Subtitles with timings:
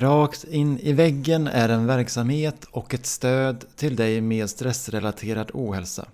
[0.00, 6.08] Rakt in i väggen är en verksamhet och ett stöd till dig med stressrelaterad ohälsa.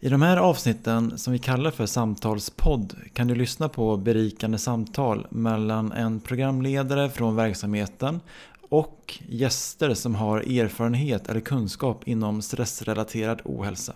[0.00, 5.26] I de här avsnitten som vi kallar för samtalspodd kan du lyssna på berikande samtal
[5.30, 8.20] mellan en programledare från verksamheten
[8.68, 13.92] och gäster som har erfarenhet eller kunskap inom stressrelaterad ohälsa.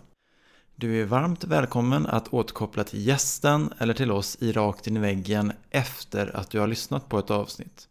[0.76, 5.00] Du är varmt välkommen att återkoppla till gästen eller till oss i Rakt in i
[5.00, 7.88] väggen efter att du har lyssnat på ett avsnitt.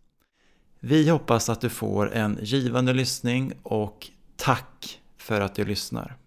[0.83, 6.17] Vi hoppas att du får en givande lyssning och tack för att du lyssnar.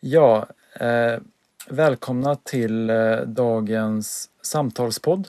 [0.00, 1.20] Ja, eh,
[1.68, 5.28] välkomna till eh, dagens samtalspodd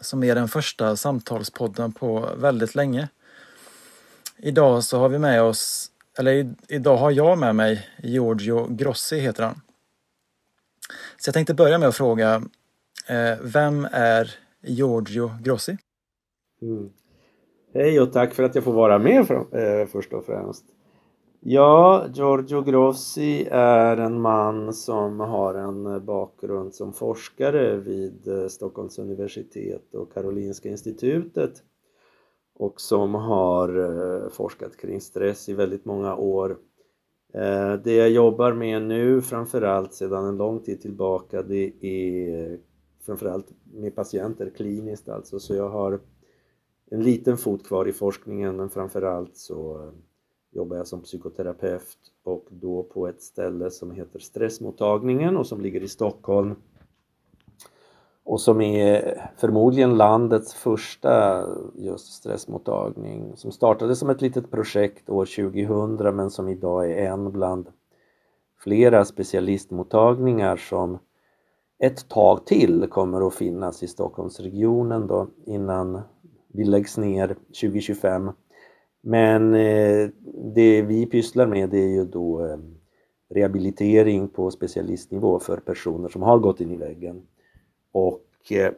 [0.00, 3.08] som är den första samtalspodden på väldigt länge.
[4.36, 9.20] Idag så har vi med oss, eller i, idag har jag med mig Giorgio Grossi
[9.20, 9.60] heter han.
[11.16, 12.42] Så jag tänkte börja med att fråga,
[13.10, 14.30] Eh, vem är
[14.62, 15.76] Giorgio Grossi?
[16.62, 16.90] Mm.
[17.74, 20.64] Hej och tack för att jag får vara med för, eh, först och främst.
[21.40, 28.98] Ja, Giorgio Grossi är en man som har en bakgrund som forskare vid eh, Stockholms
[28.98, 31.62] universitet och Karolinska institutet
[32.54, 36.56] och som har eh, forskat kring stress i väldigt många år.
[37.84, 42.58] Det jag jobbar med nu framförallt sedan en lång tid tillbaka det är
[43.00, 45.40] framförallt med patienter kliniskt alltså.
[45.40, 46.00] Så jag har
[46.90, 49.92] en liten fot kvar i forskningen men framförallt så eh,
[50.50, 55.82] jobbar jag som psykoterapeut och då på ett ställe som heter Stressmottagningen och som ligger
[55.82, 56.54] i Stockholm.
[58.24, 65.26] Och som är förmodligen landets första just stressmottagning som startade som ett litet projekt år
[65.26, 67.68] 2000 men som idag är en bland
[68.58, 70.98] flera specialistmottagningar som
[71.82, 76.00] ett tag till kommer att finnas i Stockholmsregionen då innan
[76.48, 78.30] vi läggs ner 2025.
[79.02, 80.08] Men eh,
[80.54, 82.58] det vi pysslar med det är ju då eh,
[83.30, 87.22] rehabilitering på specialistnivå för personer som har gått in i väggen.
[87.92, 88.72] Och eh,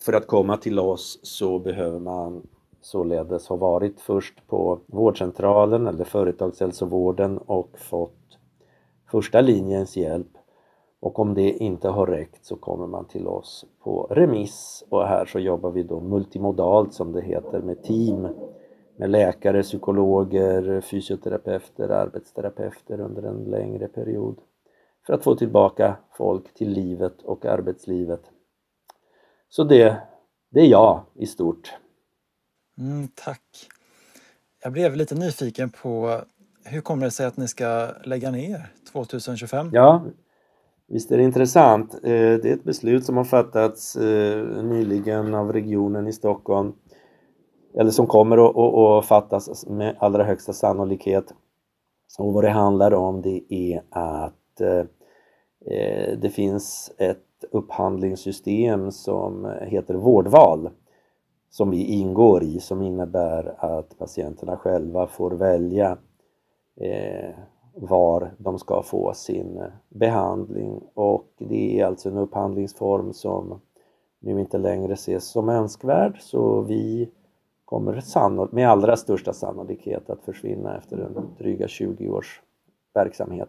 [0.00, 2.46] för att komma till oss så behöver man
[2.80, 8.38] således ha varit först på vårdcentralen eller företagshälsovården och fått
[9.10, 10.37] första linjens hjälp
[11.00, 15.26] och om det inte har räckt så kommer man till oss på remiss och här
[15.26, 18.28] så jobbar vi då multimodalt som det heter med team
[18.98, 24.38] med läkare, psykologer, fysioterapeuter, arbetsterapeuter under en längre period
[25.06, 28.22] för att få tillbaka folk till livet och arbetslivet.
[29.48, 30.02] Så det,
[30.50, 31.74] det är jag i stort.
[32.78, 33.68] Mm, tack.
[34.62, 36.20] Jag blev lite nyfiken på
[36.64, 39.70] hur kommer det sig att ni ska lägga ner 2025?
[39.72, 40.04] Ja,
[40.88, 41.94] visst är det intressant.
[41.94, 46.72] Eh, det är ett beslut som har fattats eh, nyligen av regionen i Stockholm
[47.74, 51.34] eller som kommer att, att, fattas med allra högsta sannolikhet.
[52.18, 54.84] Och vad det handlar om det är att eh,
[56.18, 60.70] det finns ett upphandlingssystem som heter vårdval
[61.50, 65.98] som vi ingår i som innebär att patienterna själva får välja
[67.80, 73.60] var de ska få sin behandling och det är alltså en upphandlingsform som
[74.20, 77.10] nu inte längre ses som önskvärd så vi
[77.64, 82.42] kommer med allra största sannolikhet att försvinna efter en dryga 20 års
[82.94, 83.48] verksamhet.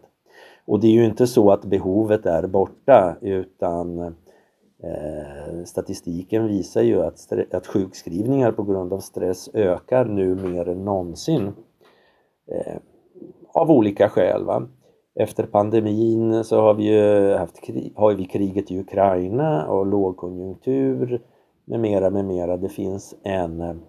[0.64, 3.98] Och det är ju inte så att behovet är borta utan
[4.82, 10.84] eh, statistiken visar ju att, att sjukskrivningar på grund av stress ökar nu mer än
[10.84, 11.52] någonsin.
[12.46, 12.76] Eh,
[13.54, 14.44] av olika skäl.
[14.44, 14.68] Va?
[15.14, 21.22] Efter pandemin så har vi ju haft krig, har vi kriget i Ukraina och lågkonjunktur
[21.64, 22.56] med mera, med mera.
[22.56, 23.80] Det finns en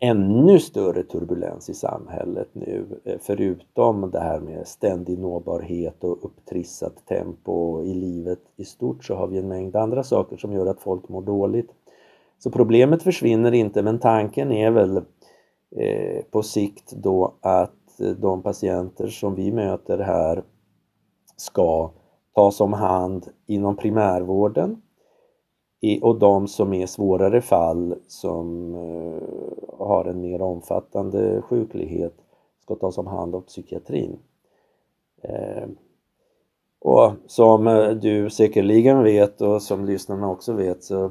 [0.00, 2.86] ännu större turbulens i samhället nu
[3.20, 9.26] förutom det här med ständig nåbarhet och upptrissat tempo i livet i stort så har
[9.26, 11.70] vi en mängd andra saker som gör att folk mår dåligt.
[12.38, 14.96] Så problemet försvinner inte men tanken är väl
[15.76, 20.42] eh, på sikt då att de patienter som vi möter här
[21.36, 21.90] ska
[22.34, 24.82] tas om hand inom primärvården
[26.02, 32.14] och de som är svårare fall som eh, har en mer omfattande sjuklighet
[32.62, 34.18] ska tas om hand av psykiatrin.
[35.22, 35.68] Eh,
[36.80, 41.10] och som eh, du säkerligen vet och som lyssnarna också vet så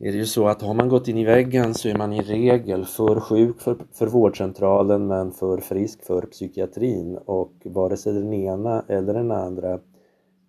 [0.00, 2.22] är det ju så att har man gått in i väggen så är man i
[2.22, 8.32] regel för sjuk för, för vårdcentralen men för frisk för psykiatrin och vare sig den
[8.32, 9.80] ena eller den andra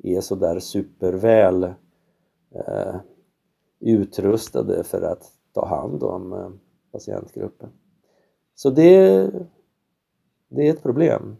[0.03, 1.63] är sådär superväl
[2.55, 2.95] eh,
[3.79, 6.49] utrustade för att ta hand om eh,
[6.91, 7.69] patientgruppen.
[8.55, 9.29] Så det,
[10.49, 11.37] det är ett problem.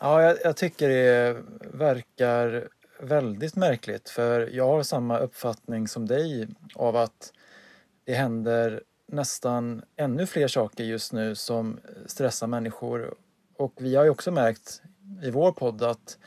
[0.00, 1.36] Ja, jag, jag, tycker det
[1.72, 2.68] verkar
[3.00, 7.32] väldigt märkligt för jag har samma uppfattning som dig av att
[8.04, 13.14] det händer nästan ännu fler saker just nu som stressar människor.
[13.56, 14.82] Och vi har ju också märkt
[15.22, 16.18] i vår podd att,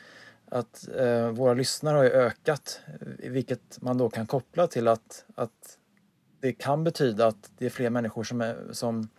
[0.45, 2.79] att eh, våra lyssnare har ökat,
[3.17, 5.77] vilket man då kan koppla till att, att
[6.39, 9.09] det kan betyda att det är fler människor som, är, som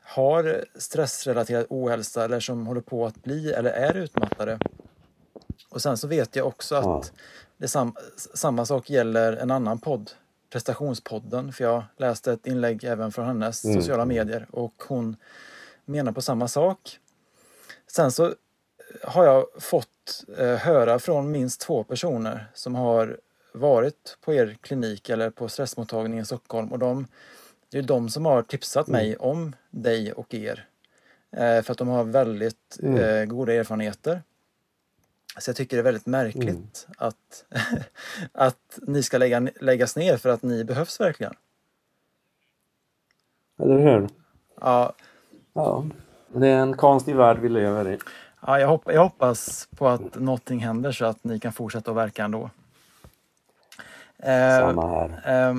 [0.00, 4.58] har stressrelaterad ohälsa eller som håller på att bli eller är utmattade.
[5.74, 7.02] Och sen så vet jag också att ja.
[7.56, 10.10] det sam, samma sak gäller en annan podd,
[10.50, 13.80] prestationspodden, för jag läste ett inlägg även från hennes mm.
[13.80, 15.16] sociala medier och hon
[15.84, 16.98] menar på samma sak.
[17.86, 18.34] Sen så
[19.02, 23.18] har jag fått eh, höra från minst två personer som har
[23.52, 27.06] varit på er klinik eller på stressmottagningen i Stockholm och de,
[27.68, 29.20] det är de som har tipsat mig mm.
[29.20, 30.68] om dig och er.
[31.36, 32.96] Eh, för att de har väldigt mm.
[32.96, 34.22] eh, goda erfarenheter.
[35.38, 36.94] Så jag tycker det är väldigt märkligt mm.
[36.98, 37.44] att,
[38.32, 41.34] att ni ska lägga, läggas ner för att ni behövs verkligen.
[43.58, 44.08] Eller hur?
[44.60, 44.92] Ja.
[45.52, 45.84] ja.
[46.28, 47.98] Det är en konstig värld vi lever i.
[48.46, 51.96] Ja, jag, hopp, jag hoppas på att någonting händer så att ni kan fortsätta att
[51.96, 52.50] verka ändå.
[54.18, 55.48] Eh, Samma här.
[55.48, 55.54] Eh,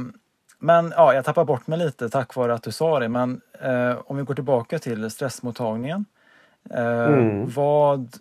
[0.60, 3.10] men ja, jag tappar bort mig lite tack vare att du sa det.
[3.10, 6.06] Men eh, om vi går tillbaka till stressmottagningen.
[6.70, 7.50] Eh, mm.
[7.50, 8.18] Vad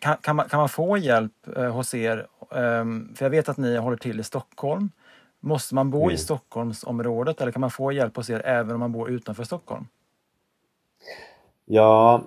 [0.00, 2.26] kan, kan, man, kan man få hjälp eh, hos er?
[2.54, 4.90] Ehm, för jag vet att ni håller till i Stockholm.
[5.40, 6.14] Måste man bo mm.
[6.14, 9.86] i Stockholmsområdet eller kan man få hjälp hos er även om man bor utanför Stockholm?
[11.64, 12.22] Ja,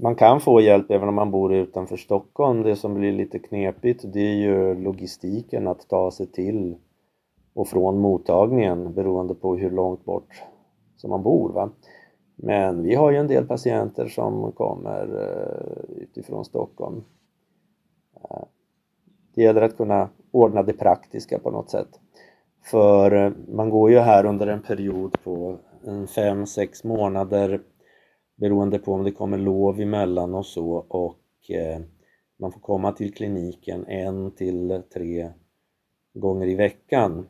[0.00, 2.62] man kan få hjälp även om man bor utanför Stockholm.
[2.62, 6.76] Det som blir lite knepigt det är ju logistiken att ta sig till
[7.54, 10.42] och från mottagningen beroende på hur långt bort
[10.96, 11.52] som man bor.
[11.52, 11.70] Va?
[12.42, 17.04] Men vi har ju en del patienter som kommer eh, utifrån Stockholm.
[18.16, 18.42] Eh,
[19.34, 22.00] det gäller att kunna ordna det praktiska på något sätt.
[22.62, 27.60] För eh, man går ju här under en period på en fem, sex månader
[28.36, 31.16] beroende på om det kommer lov emellan och så och
[32.38, 35.30] man får komma till kliniken en till tre
[36.14, 37.26] gånger i veckan.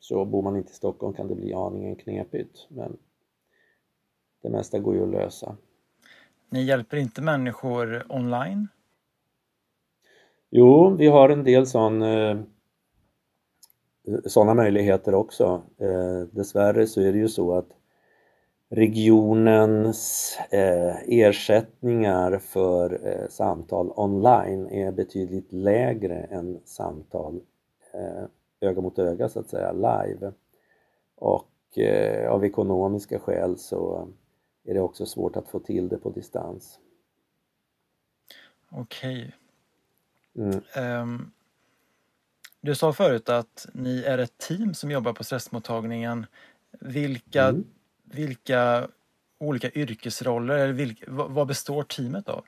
[0.00, 2.96] Så bor man inte i Stockholm kan det bli aningen knepigt men
[4.46, 5.56] det mesta går ju att lösa.
[6.50, 8.68] Ni hjälper inte människor online?
[10.50, 12.38] Jo, vi har en del sån, eh,
[14.24, 15.62] sådana möjligheter också.
[15.78, 17.68] Eh, dessvärre så är det ju så att
[18.68, 23.00] regionens eh, ersättningar för
[23.30, 27.40] samtal online är betydligt lägre än samtal
[28.60, 30.32] öga mot öga så att säga, live.
[31.16, 31.52] Och
[32.28, 34.08] av ekonomiska skäl så
[34.66, 36.78] är det också svårt att få till det på distans.
[38.70, 39.32] Okej.
[40.36, 40.60] Mm.
[41.02, 41.32] Um,
[42.60, 46.26] du sa förut att ni är ett team som jobbar på stressmottagningen.
[46.80, 47.64] Vilka mm
[48.12, 48.88] vilka
[49.38, 52.44] olika yrkesroller, eller vilka, vad består teamet av?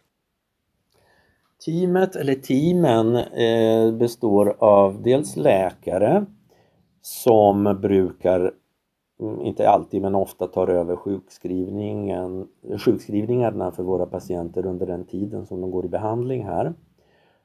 [1.64, 6.26] Teamet, eller teamen, eh, består av dels läkare
[7.00, 8.54] som brukar,
[9.20, 12.48] Mm, inte alltid men ofta tar över sjukskrivningen,
[12.84, 16.74] sjukskrivningarna för våra patienter under den tiden som de går i behandling här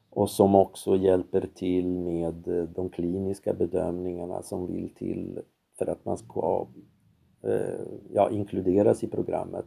[0.09, 5.39] och som också hjälper till med eh, de kliniska bedömningarna som vill till
[5.77, 6.67] för att man ska
[7.43, 9.65] eh, ja, inkluderas i programmet.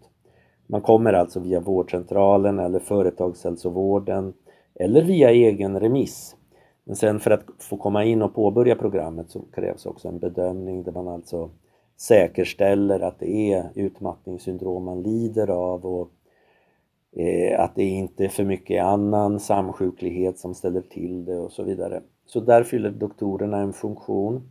[0.67, 4.35] Man kommer alltså via vårdcentralen eller företagshälsovården
[4.75, 6.37] eller via egen remiss.
[6.85, 10.83] Men sen för att få komma in och påbörja programmet så krävs också en bedömning
[10.83, 11.51] där man alltså
[11.97, 16.11] säkerställer att det är utmattningssyndrom man lider av och
[17.17, 21.63] eh, att det inte är för mycket annan samsjuklighet som ställer till det och så
[21.63, 22.03] vidare.
[22.27, 24.49] Så där fyller doktorerna en funktion.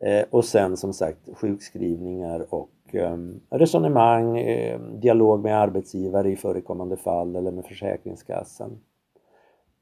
[0.00, 6.96] Eh, och sen som sagt sjukskrivningar och ehm, resonemang, ehm, dialog med arbetsgivare i förekommande
[6.96, 8.80] fall eller med Försäkringskassan.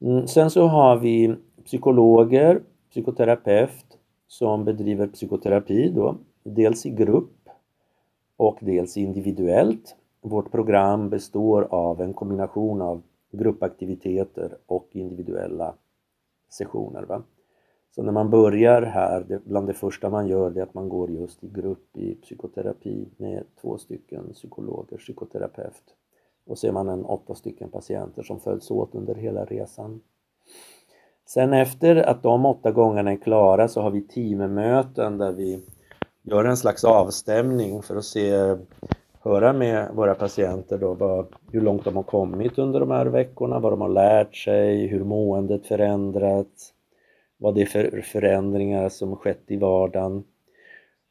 [0.00, 1.34] Mm, sen så har vi
[1.64, 2.60] psykologer,
[2.90, 3.98] psykoterapeut
[4.28, 7.48] som bedriver psykoterapi då, dels i grupp
[8.36, 9.96] och dels individuellt.
[10.20, 15.74] Vårt program består av en kombination av gruppaktiviteter och individuella
[16.48, 17.02] sessioner.
[17.02, 17.22] Va?
[17.94, 21.10] Så när man börjar här, bland det första man gör det är att man går
[21.10, 25.94] just i grupp i psykoterapi med två stycken psykologer, psykoterapeut.
[26.46, 30.00] Och så är man en åtta stycken patienter som följs åt under hela resan.
[31.26, 35.62] Sen efter att de åtta gångerna är klara så har vi teammöten där vi
[36.26, 38.56] gör en slags avstämning för att se,
[39.20, 43.58] höra med våra patienter då vad, hur långt de har kommit under de här veckorna,
[43.58, 46.72] vad de har lärt sig, hur måendet förändrats,
[47.36, 50.24] vad det är för förändringar som skett i vardagen.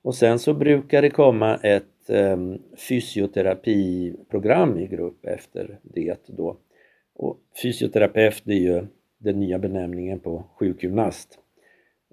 [0.03, 2.37] Och sen så brukar det komma ett eh,
[2.89, 6.57] fysioterapiprogram i grupp efter det då.
[7.15, 11.39] Och fysioterapeut det är ju den nya benämningen på sjukgymnast.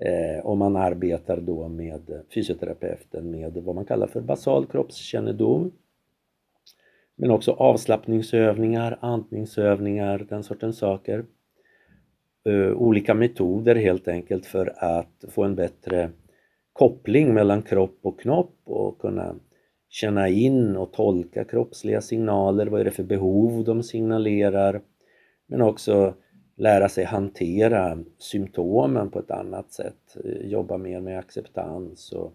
[0.00, 5.72] Eh, och man arbetar då med fysioterapeuten med vad man kallar för basal kroppskännedom.
[7.16, 11.24] Men också avslappningsövningar, andningsövningar, den sortens saker.
[12.44, 16.10] Eh, olika metoder helt enkelt för att få en bättre
[16.72, 19.34] koppling mellan kropp och knopp och kunna
[19.88, 22.66] känna in och tolka kroppsliga signaler.
[22.66, 24.80] Vad är det för behov de signalerar?
[25.46, 26.14] Men också
[26.56, 32.32] lära sig hantera symptomen på ett annat sätt, eh, jobba mer med acceptans och,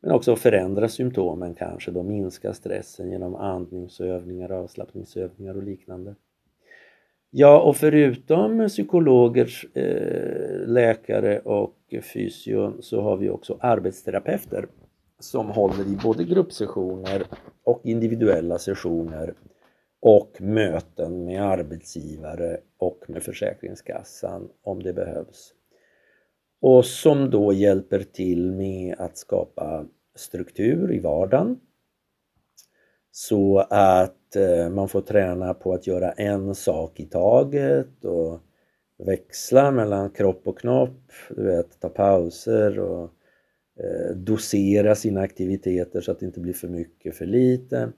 [0.00, 6.14] men också förändra symptomen kanske, då minska stressen genom andningsövningar, avslappningsövningar och liknande.
[7.30, 11.76] Ja, och förutom psykologer, eh, läkare och
[12.14, 14.66] fysion så har vi också arbetsterapeuter
[15.18, 17.22] som håller i både gruppsessioner
[17.64, 19.34] och individuella sessioner
[20.06, 25.54] och möten med arbetsgivare och med Försäkringskassan om det behövs.
[26.60, 31.60] Och som då hjälper till med att skapa struktur i vardagen
[33.10, 38.40] så att eh, man får träna på att göra en sak i taget och
[38.98, 43.10] växla mellan kropp och knopp, du vet, ta pauser och
[43.80, 47.92] eh, dosera sina aktiviteter så att det inte blir för mycket, för lite.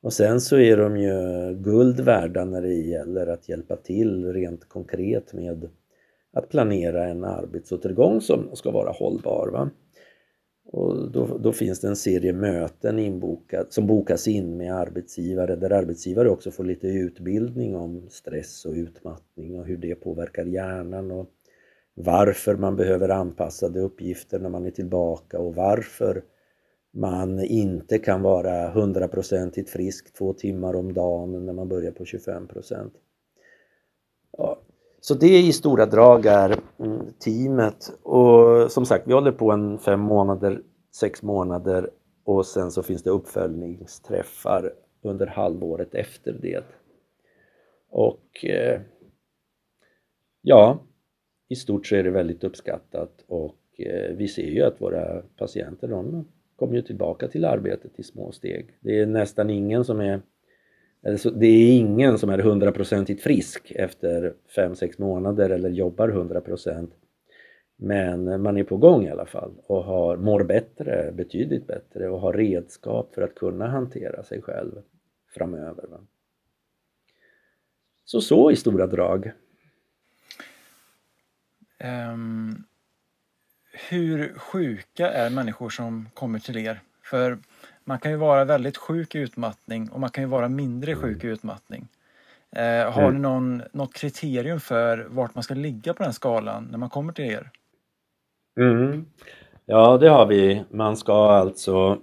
[0.00, 4.68] Och sen så är de ju guld värda när det gäller att hjälpa till rent
[4.68, 5.68] konkret med
[6.32, 9.48] att planera en arbetsåtergång som ska vara hållbar.
[9.52, 9.70] Va?
[10.72, 15.72] Och då, då, finns det en serie möten inbokad, som bokas in med arbetsgivare där
[15.72, 21.30] arbetsgivare också får lite utbildning om stress och utmattning och hur det påverkar hjärnan och
[21.94, 26.22] varför man behöver anpassade uppgifter när man är tillbaka och varför
[26.98, 32.48] man inte kan vara hundraprocentigt frisk två timmar om dagen när man börjar på 25
[34.38, 34.58] Ja.
[35.00, 39.78] Så det i stora drag är mm, teamet och som sagt vi håller på en
[39.78, 40.62] fem månader,
[41.00, 41.90] sex månader
[42.24, 46.64] och sen så finns det uppföljningsträffar under halvåret efter det.
[47.90, 48.80] Och eh,
[50.42, 50.78] ja,
[51.48, 55.88] i stort så är det väldigt uppskattat och eh, vi ser ju att våra patienter
[55.88, 56.26] de
[56.58, 58.66] kommer ju tillbaka till arbetet i små steg.
[58.80, 60.20] Det är nästan ingen som är
[61.06, 66.88] alltså det är ingen som är hundraprocentigt frisk efter 5-6 månader eller jobbar 100%
[67.80, 72.20] men man är på gång i alla fall och har, mår bättre, betydligt bättre och
[72.20, 74.82] har redskap för att kunna hantera sig själv
[75.34, 75.86] framöver.
[75.86, 76.00] Va?
[78.04, 79.32] Så så i stora drag.
[82.12, 82.64] Um,
[83.88, 86.80] hur sjuka är människor som kommer till er?
[87.02, 87.38] För
[87.84, 91.24] man kan ju vara väldigt sjuk i utmattning och man kan ju vara mindre sjuk
[91.24, 91.88] i utmattning.
[92.56, 93.14] Eh, har mm.
[93.14, 97.12] ni någon, något kriterium för vart man ska ligga på den skalan när man kommer
[97.12, 97.50] till er?
[98.60, 99.06] Mm.
[99.66, 100.64] Ja, det har vi.
[100.70, 101.98] Man ska alltså,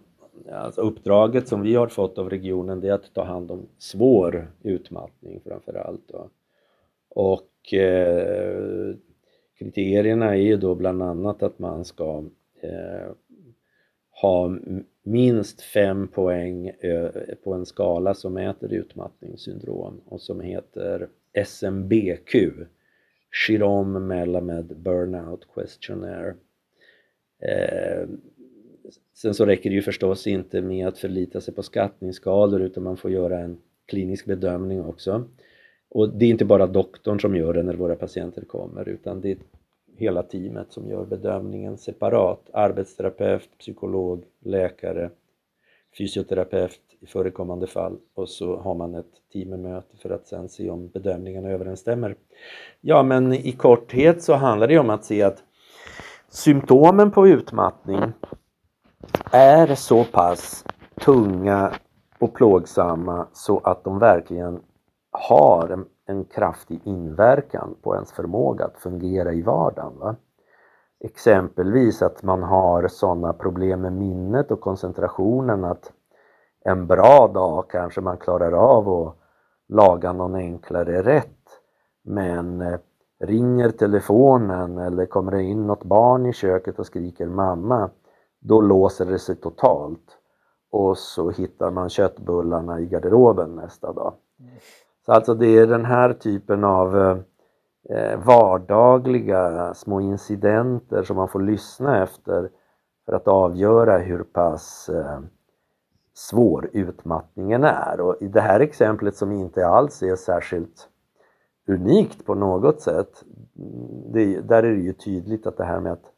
[0.51, 4.51] alltså uppdraget som vi har fått av regionen det är att ta hand om svår
[4.63, 6.01] utmattning framför allt.
[6.07, 6.29] Då.
[7.09, 8.95] Och eh,
[9.57, 12.23] Kriterierna är ju då bland annat att man ska
[12.61, 13.11] eh,
[14.21, 14.57] ha
[15.03, 17.09] minst fem poäng eh,
[17.43, 21.07] på en skala som mäter utmattningssyndrom och som heter
[21.45, 22.35] SMBQ
[23.45, 26.35] Chirom Melamed Burnout Questionnaire.
[27.41, 28.07] Eh,
[29.13, 32.97] sen så räcker det ju förstås inte med att förlita sig på skattningsskalor utan man
[32.97, 35.27] får göra en klinisk bedömning också.
[35.89, 39.31] Och det är inte bara doktorn som gör det när våra patienter kommer utan det
[39.31, 39.37] är
[39.97, 42.49] hela teamet som gör bedömningen separat.
[42.53, 45.09] Arbetsterapeut, psykolog, läkare,
[45.97, 50.87] fysioterapeut i förekommande fall och så har man ett teammöte för att sen se om
[50.87, 52.15] bedömningarna överensstämmer.
[52.81, 55.43] Ja men i korthet så handlar det om att se att
[56.29, 58.01] symptomen på utmattning
[59.31, 60.65] är så pass
[61.01, 61.73] tunga
[62.19, 64.59] och plågsamma så att de verkligen
[65.19, 69.99] har en, en kraftig inverkan på ens förmåga att fungera i vardagen.
[69.99, 70.15] Va?
[70.99, 75.91] Exempelvis att man har sådana problem med minnet och koncentrationen att
[76.65, 79.15] en bra dag kanske man klarar av att
[79.67, 81.61] laga någon enklare rätt
[82.03, 82.79] men eh,
[83.19, 87.89] ringer telefonen eller kommer det in något barn i köket och skriker mamma,
[88.39, 90.17] då låser det sig totalt.
[90.71, 94.13] Och så hittar man köttbullarna i garderoben nästa dag.
[95.05, 97.17] Så alltså det är den här typen av eh,
[97.89, 102.49] eh, vardagliga små incidenter som man får lyssna efter
[103.05, 105.19] för att avgöra hur pass eh,
[106.13, 107.99] svår utmattningen är.
[107.99, 110.89] Och i det här exemplet som inte alls är särskilt
[111.67, 113.23] unikt på något sätt,
[114.13, 116.11] det, där är det ju tydligt att det här med att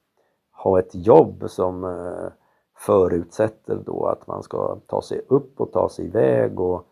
[0.52, 2.02] ha ett jobb som
[2.78, 6.88] förutsätter då att man ska ta sig upp och ta sig iväg och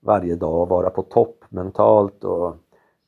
[0.00, 2.56] varje dag vara på topp mentalt och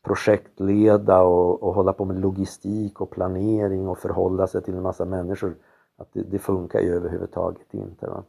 [0.02, 5.04] projektleda och, och hålla på med logistik och planering och förhålla sig till en massa
[5.04, 5.54] människor.
[5.96, 8.06] Att det, det funkar ju överhuvudtaget inte.
[8.06, 8.22] Va?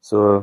[0.00, 0.42] Så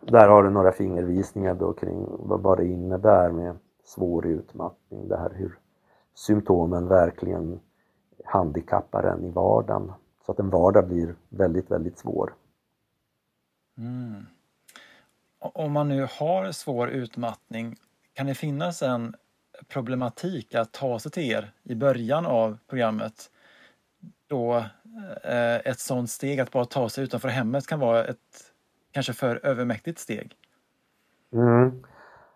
[0.00, 5.08] där har du några fingervisningar då kring vad det innebär med svår utmattning.
[5.08, 5.58] Det här hur
[6.14, 7.60] symptomen verkligen
[8.24, 9.92] handikappar en i vardagen.
[10.26, 12.34] Så att en vardag blir väldigt, väldigt svår.
[13.78, 14.26] Mm.
[15.52, 17.76] Om man nu har svår utmattning,
[18.14, 19.14] kan det finnas en
[19.68, 23.30] problematik att ta sig till er i början av programmet?
[24.26, 24.56] Då
[25.22, 28.52] eh, ett sådant steg att bara ta sig utanför hemmet kan vara ett
[28.92, 30.36] kanske för övermäktigt steg?
[31.32, 31.82] Mm.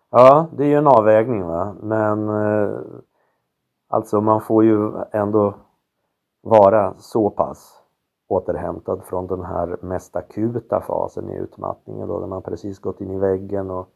[0.09, 2.79] Ja, det är ju en avvägning va, men eh,
[3.87, 5.57] alltså man får ju ändå
[6.41, 7.78] vara så pass
[8.29, 13.11] återhämtad från den här mest akuta fasen i utmattningen då, när man precis gått in
[13.11, 13.89] i väggen och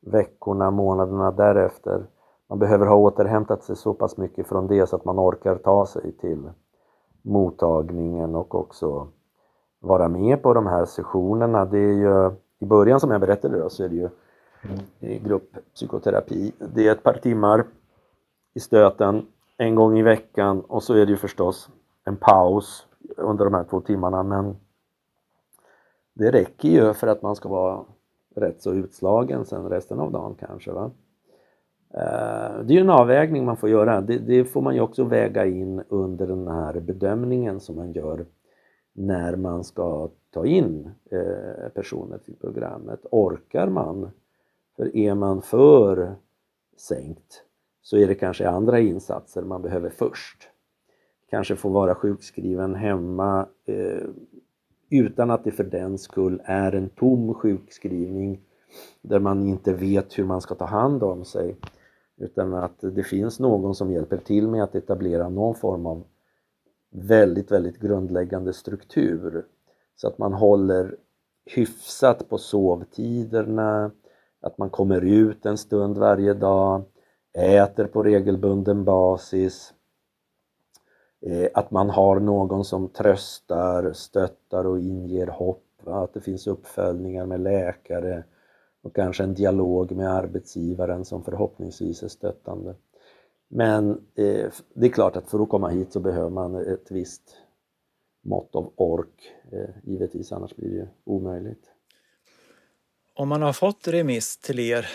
[0.00, 2.06] veckorna, månaderna därefter.
[2.48, 5.86] Man behöver ha återhämtat sig så pass mycket från det så att man orkar ta
[5.86, 6.50] sig till
[7.22, 9.08] mottagningen och också
[9.80, 11.64] vara med på de här sessionerna.
[11.64, 14.08] Det är ju, I början som jag berättade då, så är det ju
[15.18, 16.52] grupppsykoterapi.
[16.74, 17.64] Det är ett par timmar
[18.54, 21.68] i stöten en gång i veckan och så är det ju förstås
[22.04, 22.86] en paus
[23.16, 24.56] under de här två timmarna men
[26.14, 27.84] det räcker ju för att man ska vara
[28.34, 30.72] rätt så utslagen sen resten av dagen kanske.
[30.72, 30.90] Va?
[31.94, 34.00] Eh, det är ju en avvägning man får göra.
[34.00, 38.26] Det, det, får man ju också väga in under den här bedömningen som man gör
[38.92, 43.06] när man ska ta in eh, personer till programmet.
[43.10, 44.10] Orkar man?
[44.76, 46.14] För är man för
[46.76, 47.44] sänkt
[47.82, 50.48] så är det kanske andra insatser man behöver först
[51.32, 54.08] kanske får vara sjukskriven hemma eh,
[54.90, 58.40] utan att det för den skull är en tom sjukskrivning
[59.02, 61.56] där man inte vet hur man ska ta hand om sig
[62.16, 66.04] utan att det finns någon som hjälper till med att etablera någon form av
[66.90, 69.46] väldigt, väldigt grundläggande struktur.
[69.96, 70.96] Så att man håller
[71.46, 73.90] hyfsat på sovtiderna,
[74.40, 76.82] att man kommer ut en stund varje dag,
[77.38, 79.74] äter på regelbunden basis,
[81.54, 85.64] att man har någon som tröstar, stöttar och inger hopp.
[85.86, 88.24] Att det finns uppföljningar med läkare
[88.82, 92.74] och kanske en dialog med arbetsgivaren som förhoppningsvis är stöttande.
[93.48, 97.36] Men eh, det är klart att för att komma hit så behöver man ett visst
[98.24, 101.64] mått av ork, eh, givetvis, annars blir det omöjligt.
[103.14, 104.88] Om man har fått remiss till er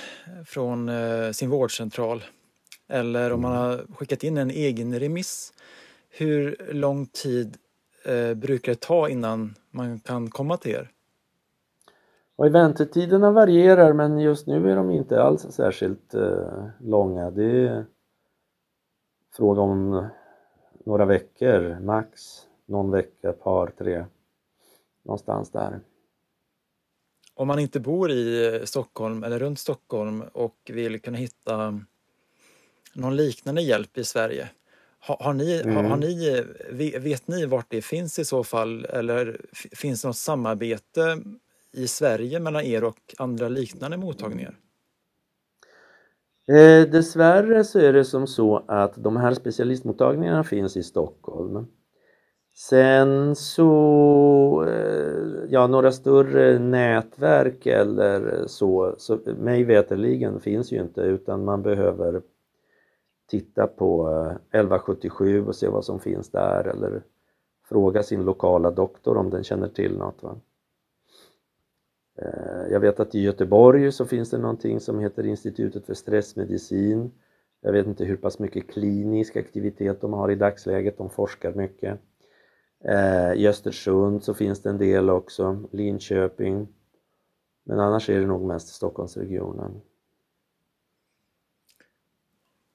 [0.46, 0.90] från
[1.34, 2.24] sin vårdcentral
[2.88, 5.54] eller om man har skickat in en egen remiss
[6.18, 7.58] hur lång tid
[8.06, 10.92] eh, brukar det ta innan man kan komma till er?
[12.36, 17.32] Och väntetiderna varierar men just nu är de inte alls särskilt eh, långa.
[17.32, 17.86] Det är
[19.36, 20.08] fråga om
[20.86, 22.22] några veckor max,
[22.66, 24.06] någon vecka, par, tre,
[25.04, 25.80] någonstans där.
[27.34, 31.80] Om man inte bor i eh, Stockholm eller runt Stockholm och vill kunna hitta
[32.94, 34.50] någon liknande hjälp i Sverige,
[35.00, 35.76] har, har ni, mm.
[35.76, 40.18] har, har, ni, vet ni vart det finns i så fall eller finns det något
[40.18, 41.18] samarbete
[41.74, 44.56] i Sverige mellan er och andra liknande mottagningar?
[46.48, 51.68] Eh, dessvärre så är det som så att de här specialistmottagningarna finns i Stockholm.
[52.56, 61.02] Sen så, eh, ja några större nätverk eller så, så mig veterligen finns ju inte
[61.02, 62.22] utan man behöver
[63.28, 67.04] titta på eh, 1177 och se vad som finns där eller
[67.70, 70.24] fråga sin lokala doktor om den känner till något.
[70.24, 70.36] Va?
[72.22, 77.12] Eh, jag vet att i Göteborg så finns det någonting som heter Institutet för stressmedicin.
[77.62, 82.00] Jag vet inte hur pass mycket klinisk aktivitet de har i dagsläget, de forskar mycket.
[82.84, 86.68] Eh, I Östersund så finns det en del också, Linköping.
[87.64, 89.82] Men annars är det nog mest Stockholmsregionen.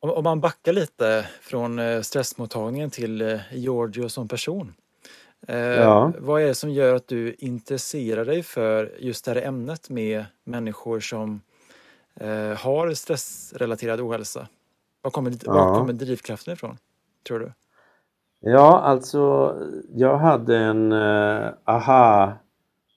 [0.05, 4.75] Om man backar lite från eh, stressmottagningen till eh, Giorgio som person.
[5.49, 6.13] Eh, ja.
[6.19, 10.25] Vad är det som gör att du intresserar dig för just det här ämnet med
[10.45, 11.41] människor som
[12.59, 14.49] har stressrelaterad ohälsa?
[15.03, 15.53] Var kommer, ja.
[15.53, 16.79] var kommer drivkraften ifrån,
[17.27, 17.53] tror du?
[18.41, 19.55] Ja, alltså
[19.95, 22.33] jag hade en uh, aha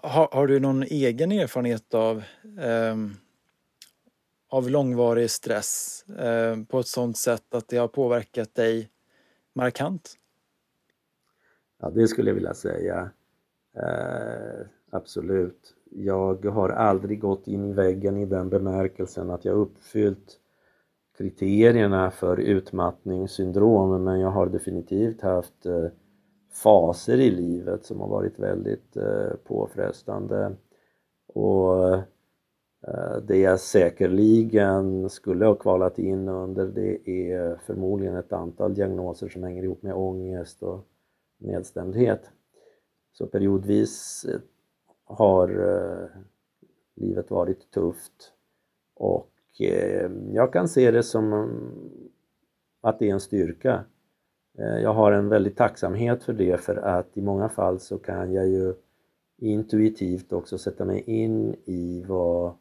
[0.02, 2.22] Har, har du någon egen erfarenhet av,
[2.60, 2.96] eh,
[4.48, 8.90] av långvarig stress eh, på ett sådant sätt att det har påverkat dig
[9.58, 10.14] markant?
[11.80, 13.10] Ja, det skulle jag vilja säga.
[13.76, 15.74] Eh, absolut.
[15.90, 20.40] Jag har aldrig gått in i väggen i den bemärkelsen att jag uppfyllt
[21.18, 25.86] kriterierna för utmattningssyndrom men jag har definitivt haft eh,
[26.62, 30.56] faser i livet som har varit väldigt eh, påfrestande
[31.26, 32.00] och eh,
[32.86, 39.28] Eh, det jag säkerligen skulle ha kvalat in under det är förmodligen ett antal diagnoser
[39.28, 40.84] som hänger ihop med ångest och
[41.38, 42.30] nedstämdhet.
[43.12, 44.40] Så periodvis eh,
[45.04, 46.08] har eh,
[46.94, 48.32] livet varit tufft
[48.94, 49.30] och
[50.32, 52.08] jag kan se det som mm,
[52.80, 53.84] att det är en styrka.
[54.56, 58.48] Jag har en väldig tacksamhet för det för att i många fall så kan jag
[58.48, 58.74] ju
[59.38, 62.54] intuitivt också sätta mig in i vad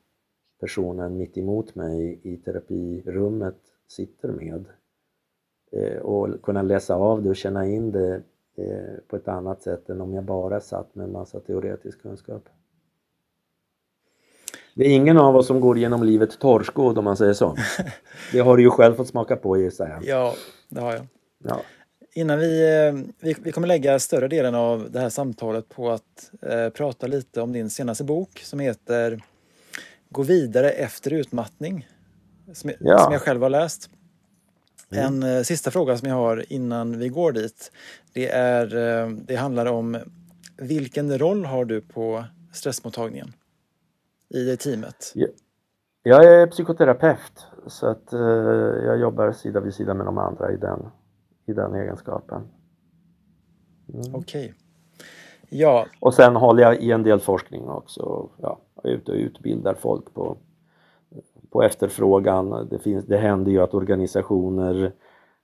[0.59, 4.65] personen mitt emot mig i terapirummet sitter med
[5.71, 8.15] eh, och kunna läsa av det och känna in det
[8.57, 12.49] eh, på ett annat sätt än om jag bara satt med en massa teoretisk kunskap.
[14.75, 17.55] Det är ingen av oss som går genom livet torrskodd om man säger så.
[18.31, 20.03] Det har du ju själv fått smaka på gissar jag.
[20.03, 20.33] Ja,
[20.69, 21.07] det har jag.
[21.43, 21.61] Ja.
[22.13, 26.31] Innan vi, eh, vi, vi kommer lägga större delen av det här samtalet på att
[26.41, 29.21] eh, prata lite om din senaste bok som heter
[30.09, 31.87] gå vidare efter utmattning.
[32.53, 32.97] Som, ja.
[32.97, 33.89] som jag själv har läst.
[34.89, 35.05] Mm.
[35.05, 37.71] En eh, sista fråga som jag har innan vi går dit.
[38.13, 39.97] Det, är, eh, det handlar om
[40.57, 43.33] vilken roll har du på stressmottagningen?
[44.29, 45.11] I det teamet?
[45.15, 45.27] Ja.
[46.03, 48.19] Jag är psykoterapeut så att eh,
[48.85, 50.89] jag jobbar sida vid sida med de andra i den,
[51.45, 52.41] i den egenskapen.
[53.93, 54.15] Mm.
[54.15, 54.45] Okej.
[54.45, 54.53] Okay.
[55.49, 55.85] Ja.
[55.99, 58.29] Och sen håller jag i en del forskning också.
[58.37, 60.37] Ja, jag är ute och utbildar folk på,
[61.49, 62.67] på efterfrågan.
[62.69, 64.91] Det, finns, det händer ju att organisationer,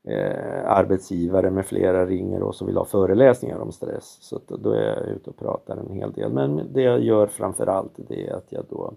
[0.07, 4.17] eh, arbetsgivare med flera ringer och så vill ha föreläsningar om stress.
[4.21, 6.33] Så då är jag ute och pratar en hel del.
[6.33, 8.93] Men det jag gör framförallt det är att jag då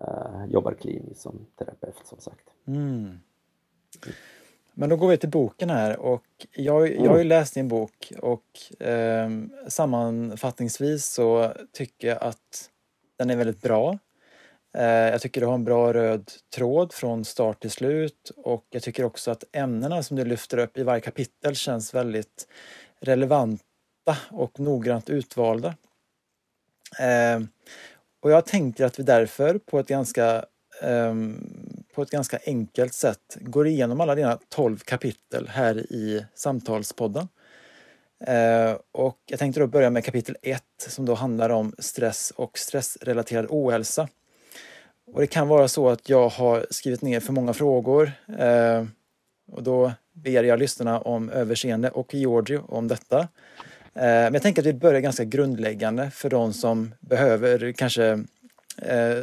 [0.00, 2.48] eh, jobbar kliniskt som terapeut som sagt.
[2.66, 3.18] Mm.
[4.74, 8.12] Men då går vi till boken här och jag, jag har ju läst din bok
[8.18, 9.30] och eh,
[9.68, 12.70] sammanfattningsvis så tycker jag att
[13.18, 13.98] den är väldigt bra.
[14.78, 18.82] Eh, jag tycker du har en bra röd tråd från start till slut och jag
[18.82, 22.48] tycker också att ämnena som du lyfter upp i varje kapitel känns väldigt
[23.00, 25.74] relevanta och noggrant utvalda.
[27.00, 27.40] Eh,
[28.20, 30.44] och jag tänker att vi därför på ett ganska
[30.82, 37.28] ehm, på ett ganska enkelt sätt går igenom alla dina 12 kapitel här i Samtalspodden.
[38.26, 42.58] Eh, och jag tänkte då börja med kapitel 1 som då handlar om stress och
[42.58, 44.08] stressrelaterad ohälsa.
[45.12, 48.84] Och det kan vara så att jag har skrivit ner för många frågor eh,
[49.52, 53.18] och då ber jag lyssnarna om överseende och Giorgio om detta.
[53.94, 58.24] Eh, men jag tänker att vi börjar ganska grundläggande för de som behöver kanske
[58.82, 59.18] eh,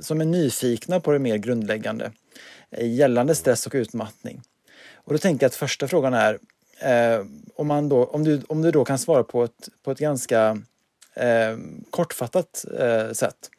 [0.00, 2.12] som är nyfikna på det mer grundläggande
[2.70, 4.42] eh, gällande stress och utmattning.
[4.94, 6.38] Och då tänker jag att första frågan är
[6.80, 7.24] eh,
[7.56, 10.58] om, man då, om, du, om du då kan svara på ett, på ett ganska
[11.14, 11.56] eh,
[11.90, 12.64] kortfattat
[13.12, 13.50] sätt.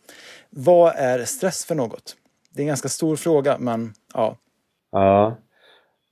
[0.50, 2.16] Vad är stress för något?
[2.50, 4.38] Det är en ganska stor fråga, men ja.
[4.92, 5.38] Ja,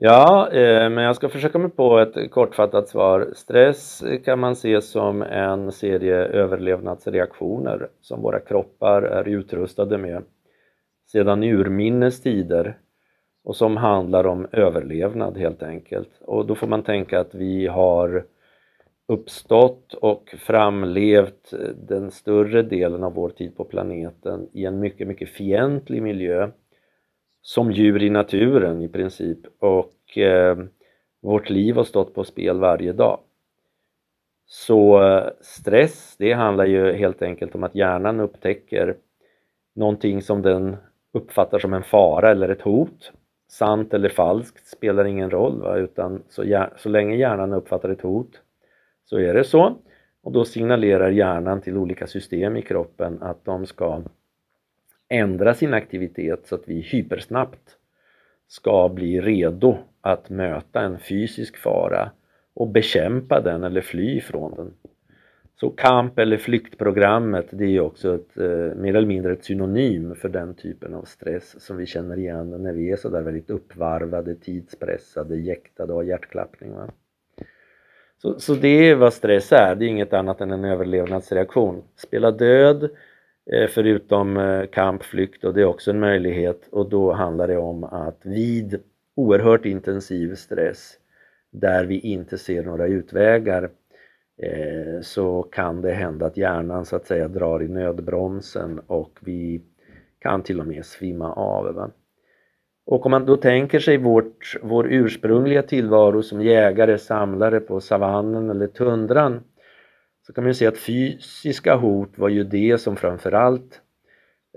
[0.02, 3.30] ja eh, men jag ska försöka mig på ett kortfattat svar.
[3.36, 10.24] Stress kan man se som en serie överlevnadsreaktioner som våra kroppar är utrustade med
[11.12, 12.78] sedan urminnes tider
[13.44, 16.10] och som handlar om överlevnad helt enkelt.
[16.22, 18.26] Och då får man tänka att vi har
[19.08, 21.54] uppstått och framlevt
[21.88, 26.50] den större delen av vår tid på planeten i en mycket, mycket fientlig miljö
[27.42, 30.58] som djur i naturen i princip och eh,
[31.22, 33.20] vårt liv har stått på spel varje dag.
[34.46, 38.96] Så eh, stress, det handlar ju helt enkelt om att hjärnan upptäcker
[39.76, 40.78] någonting som den
[41.14, 43.12] uppfattar som en fara eller ett hot.
[43.48, 45.78] Sant eller falskt spelar ingen roll, va?
[45.78, 48.42] utan så, så länge hjärnan uppfattar ett hot
[49.06, 49.76] så är det så.
[50.24, 54.02] Och då signalerar hjärnan till olika system i kroppen att de ska
[55.10, 57.78] ändra sin aktivitet så att vi hypersnabbt
[58.48, 62.12] ska bli redo att möta en fysisk fara
[62.54, 64.74] och bekämpa den eller fly från den.
[65.60, 70.30] Så kamp eller flyktprogrammet det är också ett, eh, mer eller mindre ett synonym för
[70.30, 75.38] den typen av stress som vi känner igen när vi är sådär väldigt uppvarvade, tidspressade,
[75.38, 76.74] jäktade och har hjärtklappning.
[76.74, 76.90] Va?
[78.22, 81.84] Så, så det är vad stress är, det är inget annat än en överlevnadsreaktion.
[81.96, 82.90] Spela död,
[83.52, 87.58] Eh, förutom eh, kamp, flykt och det är också en möjlighet och då handlar det
[87.58, 88.80] om att vid
[89.16, 90.98] oerhört intensiv stress
[91.52, 93.70] där vi inte ser några utvägar
[94.42, 99.62] eh, så kan det hända att hjärnan så att säga drar i nödbromsen och vi
[100.20, 101.74] kan till och med svimma av.
[101.76, 101.92] Va?
[102.86, 108.50] Och om man då tänker sig vårt, vår ursprungliga tillvaro som jägare, samlare på savannen
[108.50, 109.44] eller tundran
[110.30, 113.82] så kan man ju se att fysiska hot var ju det som framförallt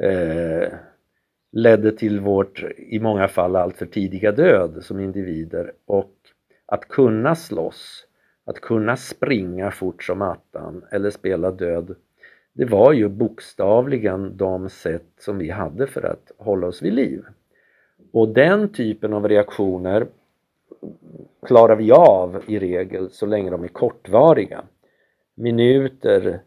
[0.01, 0.73] eh,
[1.53, 6.13] ledde till vårt, i många fall, alltför tidiga död som individer och
[6.67, 8.07] att kunna slåss,
[8.47, 11.95] att kunna springa fort som attan eller spela död
[12.53, 17.25] det var ju bokstavligen de sätt som vi hade för att hålla oss vid liv.
[18.13, 20.07] Och den typen av reaktioner
[21.47, 24.65] klarar vi av i regel så länge de är kortvariga.
[25.35, 26.41] Minuter,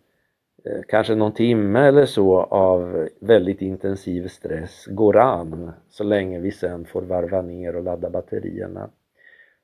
[0.66, 6.52] eh, kanske någon timme eller så av väldigt intensiv stress går an så länge vi
[6.52, 8.90] sen får varva ner och ladda batterierna.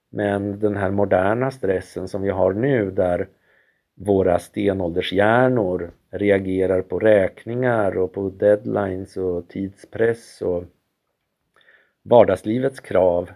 [0.10, 3.27] Men den här moderna stressen som vi har nu där
[3.95, 10.63] våra stenåldershjärnor reagerar på räkningar och på deadlines och tidspress och
[12.03, 13.29] vardagslivets krav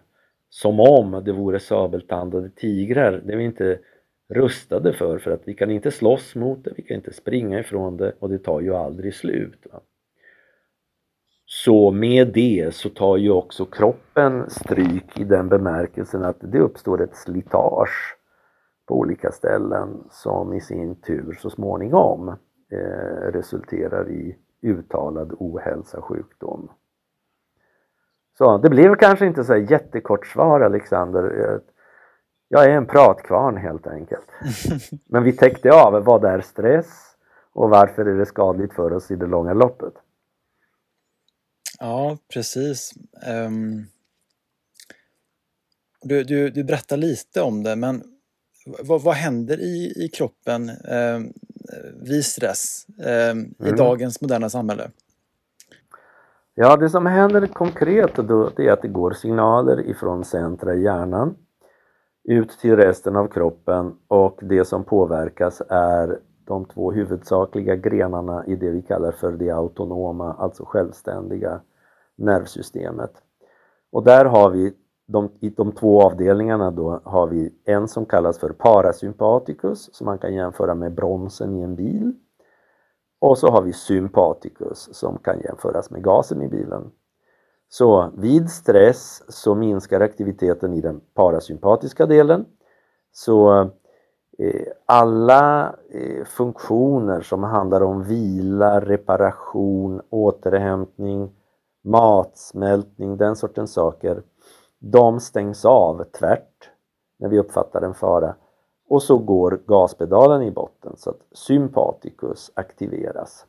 [0.50, 3.22] som om det vore sabeltandade tigrar.
[3.26, 3.80] Det är vi inte
[4.30, 7.98] rustade för, för att vi kan inte slåss mot det, vi kan inte springa ifrån
[7.98, 9.68] det och det tar ju aldrig slut.
[9.72, 9.80] Va?
[11.46, 17.02] Så med det så tar ju också kroppen stryk i den bemärkelsen att det uppstår
[17.02, 18.18] ett slitage
[18.88, 22.30] på olika ställen som i sin tur så småningom
[22.72, 26.72] eh, resulterar i uttalad ohälsa, sjukdom.
[28.38, 31.24] Så det blev kanske inte så jättekort svar Alexander.
[31.24, 31.75] Eh,
[32.48, 34.26] jag är en pratkvarn helt enkelt.
[35.06, 36.88] Men vi täckte av vad är stress
[37.54, 39.94] och varför är det skadligt för oss i det långa loppet.
[41.80, 42.94] Ja, precis.
[43.28, 43.88] Um,
[46.02, 48.04] du, du, du berättar lite om det, men
[48.84, 51.34] vad, vad händer i, i kroppen um,
[51.94, 53.76] vid stress um, i mm.
[53.76, 54.92] dagens moderna samhälle?
[56.56, 60.84] Ja, det som händer konkret då, det är att det går signaler ifrån centra i
[60.84, 61.36] hjärnan
[62.28, 68.56] ut till resten av kroppen och det som påverkas är de två huvudsakliga grenarna i
[68.56, 71.62] det vi kallar för det autonoma, alltså självständiga
[72.16, 73.12] nervsystemet.
[73.92, 74.74] Och där har vi
[75.08, 80.18] de, I de två avdelningarna då har vi en som kallas för parasympaticus som man
[80.18, 82.14] kan jämföra med bromsen i en bil.
[83.20, 86.92] Och så har vi sympaticus som kan jämföras med gasen i bilen.
[87.70, 92.46] Så vid stress så minskar aktiviteten i den parasympatiska delen.
[93.12, 93.62] Så
[94.38, 101.32] eh, alla eh, funktioner som handlar om vila, reparation, återhämtning,
[101.84, 104.24] matsmältning, den sortens saker,
[104.80, 106.70] de stängs av tvärt
[107.20, 108.36] när vi uppfattar en fara
[108.90, 113.46] och så går gaspedalen i botten så att sympaticus aktiveras.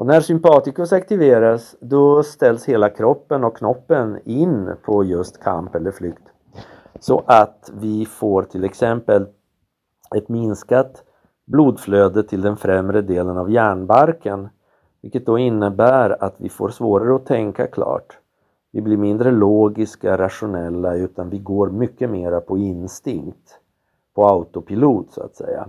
[0.00, 5.90] Och när sympaticus aktiveras då ställs hela kroppen och knoppen in på just kamp eller
[5.90, 6.22] flykt.
[7.00, 9.26] Så att vi får till exempel
[10.16, 11.04] ett minskat
[11.46, 14.48] blodflöde till den främre delen av hjärnbarken
[15.02, 18.18] vilket då innebär att vi får svårare att tänka klart.
[18.72, 23.58] Vi blir mindre logiska, rationella utan vi går mycket mera på instinkt,
[24.14, 25.68] på autopilot så att säga.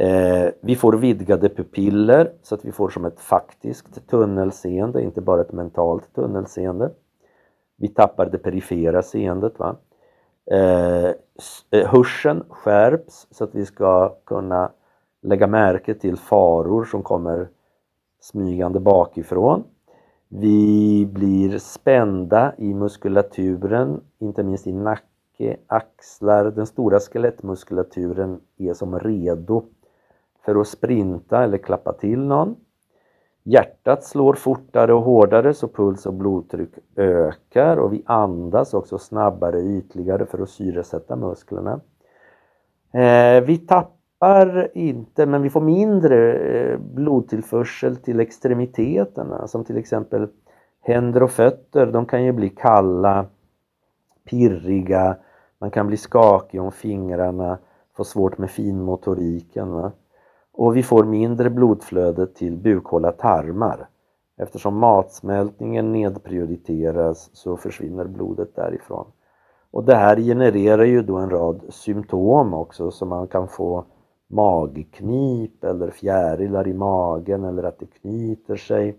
[0.00, 5.40] Eh, vi får vidgade pupiller så att vi får som ett faktiskt tunnelseende, inte bara
[5.40, 6.90] ett mentalt tunnelseende.
[7.76, 9.58] Vi tappar det perifera seendet.
[9.58, 9.76] Va?
[10.50, 11.10] Eh,
[11.70, 14.72] eh, hörseln skärps så att vi ska kunna
[15.22, 17.48] lägga märke till faror som kommer
[18.20, 19.64] smygande bakifrån.
[20.28, 26.44] Vi blir spända i muskulaturen, inte minst i nacke, axlar.
[26.50, 29.64] Den stora skelettmuskulaturen är som redo
[30.44, 32.56] för att sprinta eller klappa till någon.
[33.42, 39.56] Hjärtat slår fortare och hårdare så puls och blodtryck ökar och vi andas också snabbare
[39.56, 41.80] och ytligare för att syresätta musklerna.
[42.92, 50.28] Eh, vi tappar inte, men vi får mindre eh, blodtillförsel till extremiteterna som till exempel
[50.80, 51.86] händer och fötter.
[51.86, 53.26] De kan ju bli kalla,
[54.24, 55.16] pirriga,
[55.58, 57.58] man kan bli skakig om fingrarna,
[57.96, 59.72] få svårt med finmotoriken.
[59.72, 59.92] Va?
[60.60, 63.88] Och vi får mindre blodflöde till bukhåla tarmar.
[64.36, 69.06] Eftersom matsmältningen nedprioriteras så försvinner blodet därifrån.
[69.70, 73.84] Och det här genererar ju då en rad symptom också så man kan få
[74.28, 78.98] magknip eller fjärilar i magen eller att det knyter sig.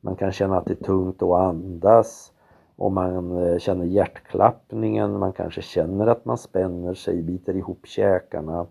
[0.00, 2.32] Man kan känna att det är tungt att andas
[2.76, 8.66] och man eh, känner hjärtklappningen, man kanske känner att man spänner sig, biter ihop käkarna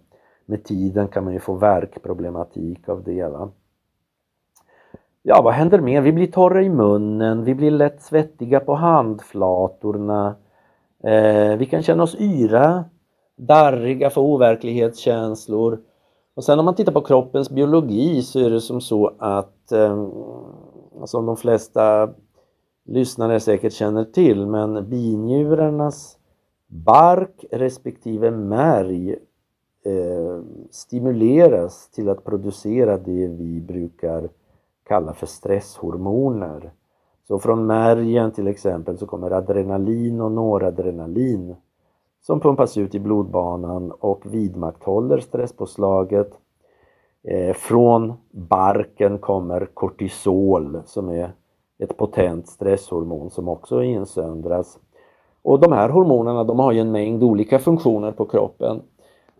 [0.46, 3.28] med tiden kan man ju få värkproblematik av det.
[3.28, 3.52] Va?
[5.24, 6.02] Ja, vad händer mer?
[6.02, 10.36] Vi blir torra i munnen, vi blir lätt svettiga på handflatorna.
[11.04, 12.86] Eh, vi kan känna oss yra,
[13.36, 15.80] darriga, få overklighetskänslor.
[16.36, 20.08] Och sen om man tittar på kroppens biologi så är det som så att, eh,
[21.06, 22.10] som de flesta
[22.86, 26.18] lyssnare säkert känner till, men binjurarnas
[26.68, 29.16] bark respektive märg
[29.86, 34.30] eh, stimuleras till att producera det vi brukar
[34.84, 36.72] kalla för stresshormoner.
[37.28, 41.56] Så från märgen till exempel så kommer adrenalin och noradrenalin
[42.22, 46.32] som pumpas ut i blodbanan och vidmakthåller stresspåslaget.
[47.24, 51.32] Eh, från barken kommer kortisol som är
[51.78, 54.80] ett potent stresshormon som också insöndras.
[55.42, 58.82] Och de här hormonerna de har ju en mängd olika funktioner på kroppen.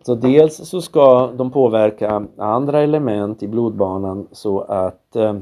[0.06, 5.36] Så dels så ska de påverka andra element i blodbanan så att eh,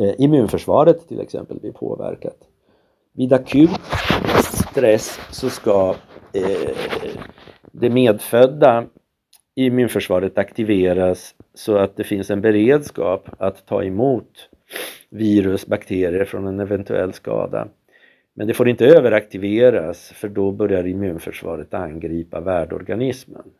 [0.00, 2.36] eh, immunförsvaret till exempel blir påverkat.
[3.12, 3.80] Vid akut
[4.42, 5.94] stress så ska
[6.32, 6.76] eh,
[7.72, 8.84] det medfödda
[9.54, 14.48] immunförsvaret aktiveras så att det finns en beredskap att ta emot
[15.10, 17.68] virus, bakterier från en eventuell skada.
[18.38, 23.50] Men det får inte överaktiveras för då börjar immunförsvaret angripa värdorganismen.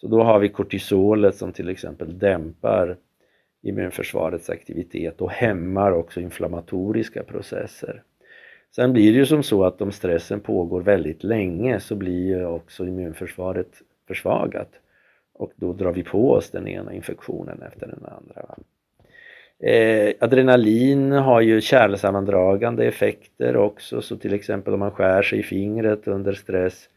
[0.00, 2.96] Så då har vi kortisolet som till exempel dämpar
[3.62, 8.02] immunförsvarets aktivitet och hämmar också inflammatoriska processer.
[8.74, 12.46] Sen blir det ju som så att om stressen pågår väldigt länge så blir ju
[12.46, 14.70] också immunförsvaret försvagat
[15.34, 18.56] och då drar vi på oss den ena infektionen efter den andra.
[19.58, 25.42] Eh, adrenalin har ju kärlsammandragande effekter också så till exempel om man skär sig i
[25.42, 26.88] fingret under stress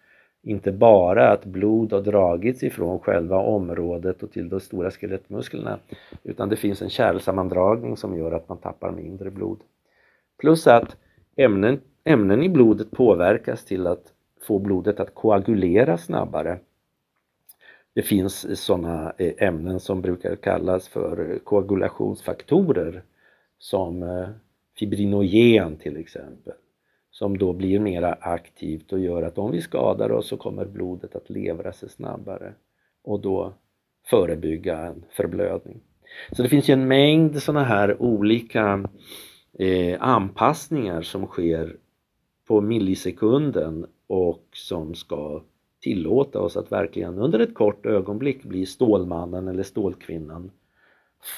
[0.43, 5.79] inte bara att blod har dragits ifrån själva området och till de stora skelettmusklerna
[6.23, 9.59] utan det finns en kärlsammandragning som gör att man tappar mindre blod.
[10.39, 10.95] Plus att
[11.35, 14.03] ämnen, ämnen i blodet påverkas till att
[14.47, 16.59] få blodet att koagulera snabbare
[17.95, 23.03] det finns sådana eh, ämnen som brukar kallas för koagulationsfaktorer
[23.57, 24.29] som eh,
[24.79, 26.53] fibrinogen till exempel
[27.11, 31.15] som då blir mera aktivt och gör att om vi skadar oss så kommer blodet
[31.15, 32.53] att levra sig snabbare
[33.03, 33.53] och då
[34.05, 35.79] förebygga en förblödning.
[36.31, 38.89] Så det finns ju en mängd sådana här olika
[39.59, 41.75] eh, anpassningar som sker
[42.47, 45.43] på millisekunden och som ska
[45.79, 50.51] tillåta oss att verkligen under ett kort ögonblick bli Stålmannen eller Stålkvinnan.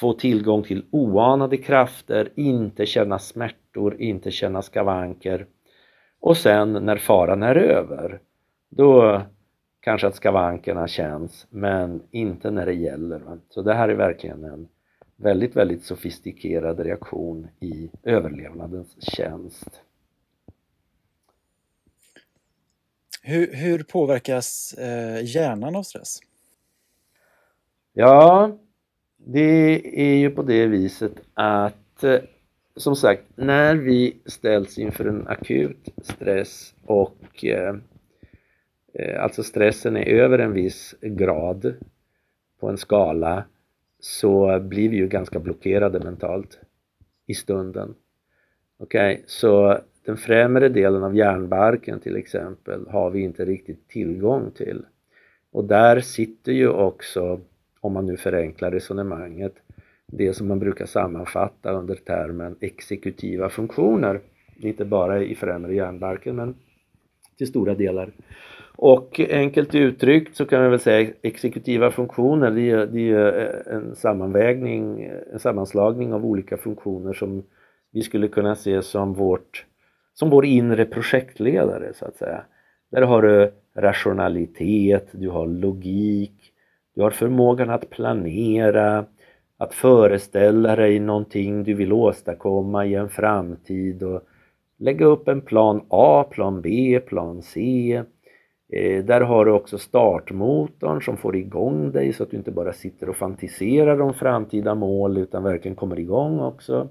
[0.00, 5.46] Få tillgång till oanade krafter, inte känna smärtor, inte känna skavanker.
[6.20, 8.20] Och sen när faran är över,
[8.68, 9.22] då
[9.80, 13.22] kanske att skavankerna känns, men inte när det gäller.
[13.48, 14.68] Så det här är verkligen en
[15.16, 19.82] väldigt, väldigt sofistikerad reaktion i överlevnadens tjänst.
[23.24, 26.20] Hur, hur påverkas eh, hjärnan av stress?
[27.92, 28.58] Ja,
[29.16, 32.20] det är ju på det viset att eh,
[32.76, 37.76] som sagt, när vi ställs inför en akut stress och eh,
[38.94, 41.74] eh alltså stressen är över en viss grad
[42.60, 43.44] på en skala
[44.00, 46.58] så blir vi ju ganska blockerade mentalt
[47.26, 47.94] i stunden.
[48.78, 54.50] Okej, okay, så den främre delen av hjärnbarken till exempel har vi inte riktigt tillgång
[54.50, 54.84] till.
[55.52, 57.40] Och där sitter ju också,
[57.80, 59.54] om man nu förenklar resonemanget,
[60.06, 64.20] det som man brukar sammanfatta under termen exekutiva funktioner.
[64.56, 66.54] Inte bara i främre hjärnbarken men
[67.38, 68.12] till stora delar.
[68.76, 73.96] Och enkelt uttryckt så kan man väl säga exekutiva funktioner det är, det är en
[73.96, 77.42] sammanvägning, en sammanslagning av olika funktioner som
[77.90, 79.66] vi skulle kunna se som vårt
[80.14, 82.44] som vår inre projektledare så att säga.
[82.90, 86.52] Där har du rationalitet, du har logik,
[86.94, 89.04] du har förmågan att planera,
[89.56, 94.22] att föreställa dig någonting du vill åstadkomma i en framtid och
[94.78, 98.02] lägga upp en plan A, plan B, plan C.
[98.72, 102.72] Eh, där har du också startmotorn som får igång dig så att du inte bara
[102.72, 106.88] sitter och fantiserar om framtida mål utan verkligen kommer igång också.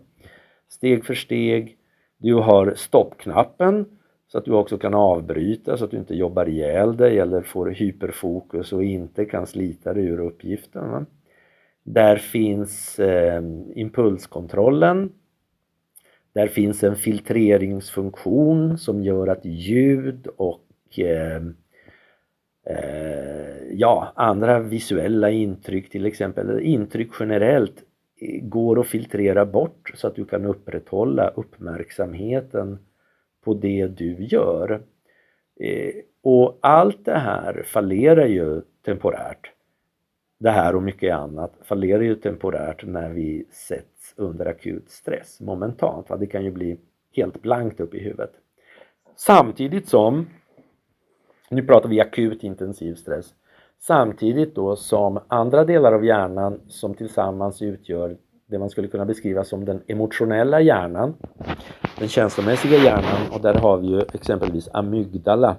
[0.69, 1.77] Steg för steg.
[2.21, 3.85] Du har stoppknappen
[4.27, 7.67] så att du också kan avbryta så att du inte jobbar ihjäl dig eller får
[7.67, 10.91] hyperfokus och inte kan slita dig ur uppgiften.
[10.91, 11.05] Va?
[11.83, 13.43] Där finns eh,
[13.75, 15.11] impulskontrollen.
[16.33, 21.41] Där finns en filtreringsfunktion som gör att ljud och eh,
[22.65, 27.83] eh, ja, andra visuella intryck till exempel, intryck generellt
[28.41, 32.79] går att filtrera bort så att du kan upprätthålla uppmärksamheten
[33.43, 34.81] på det du gör.
[35.59, 35.93] Eh,
[36.23, 39.51] och allt det här fallerar ju temporärt.
[40.39, 46.07] Det här och mycket annat fallerar ju temporärt när vi sätts under akut stress momentant.
[46.19, 46.77] Det kan ju bli
[47.15, 48.31] helt blankt upp i huvudet.
[49.15, 50.27] Samtidigt som,
[51.49, 53.33] nu pratar vi akut intensiv stress,
[53.83, 59.43] Samtidigt då som andra delar av hjärnan som tillsammans utgör det man skulle kunna beskriva
[59.43, 61.13] som den emotionella hjärnan,
[61.99, 65.55] den känslomässiga hjärnan och där har vi ju exempelvis amygdala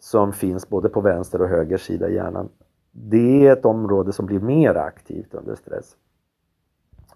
[0.00, 2.48] som finns både på vänster och höger sida i hjärnan.
[2.92, 5.96] Det är ett område som blir mer aktivt under stress.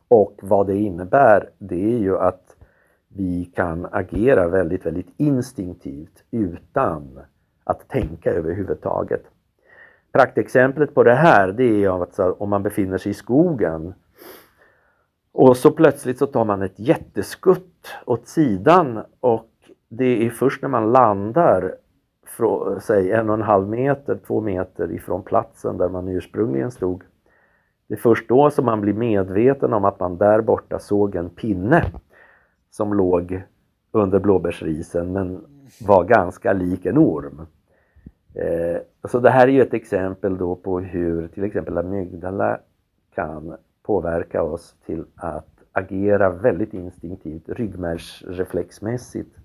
[0.09, 2.57] Och vad det innebär det är ju att
[3.09, 7.21] vi kan agera väldigt, väldigt instinktivt utan
[7.64, 9.23] att tänka överhuvudtaget.
[10.12, 13.94] Praktexemplet på det här det är att om man befinner sig i skogen
[15.32, 19.50] och så plötsligt så tar man ett jätteskutt åt sidan och
[19.88, 21.74] det är först när man landar
[22.26, 27.02] från, säg en och en halv meter, två meter ifrån platsen där man ursprungligen stod.
[27.88, 31.30] Det är först då som man blir medveten om att man där borta såg en
[31.30, 31.84] pinne
[32.70, 33.42] som låg
[33.92, 35.44] under blåbärsrisen men
[35.86, 37.46] var ganska lik en orm.
[38.39, 42.61] Eh, så det här är ju ett exempel då på hur till exempel amygdala
[43.14, 49.36] kan påverka oss till att agera väldigt instinktivt, ryggmärgsreflexmässigt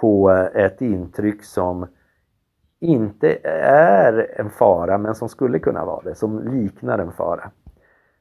[0.00, 1.86] på ett intryck som
[2.80, 7.50] inte är en fara men som skulle kunna vara det, som liknar en fara.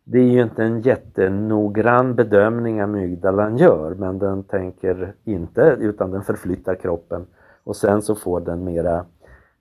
[0.03, 6.23] Det är ju inte en jättenoggrann bedömning amygdalan gör men den tänker inte utan den
[6.23, 7.25] förflyttar kroppen
[7.63, 9.05] och sen så får den mera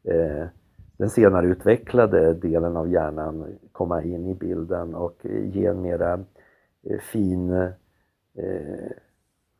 [0.06, 0.46] Eh,
[0.96, 6.12] den senare utvecklade delen av hjärnan komma in i bilden och ge en mera
[6.82, 7.72] eh, fin, eh,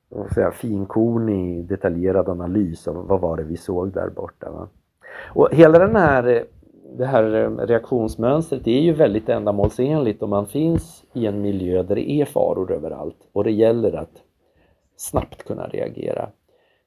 [0.08, 4.50] vad säga, finkornig, detaljerad analys av vad var det vi såg där borta.
[4.50, 4.68] Va?
[5.34, 6.42] Och hela den här, eh,
[6.96, 7.22] det här
[7.66, 12.72] reaktionsmönstret är ju väldigt ändamålsenligt om man finns i en miljö där det är faror
[12.72, 14.22] överallt och det gäller att
[14.96, 16.28] snabbt kunna reagera.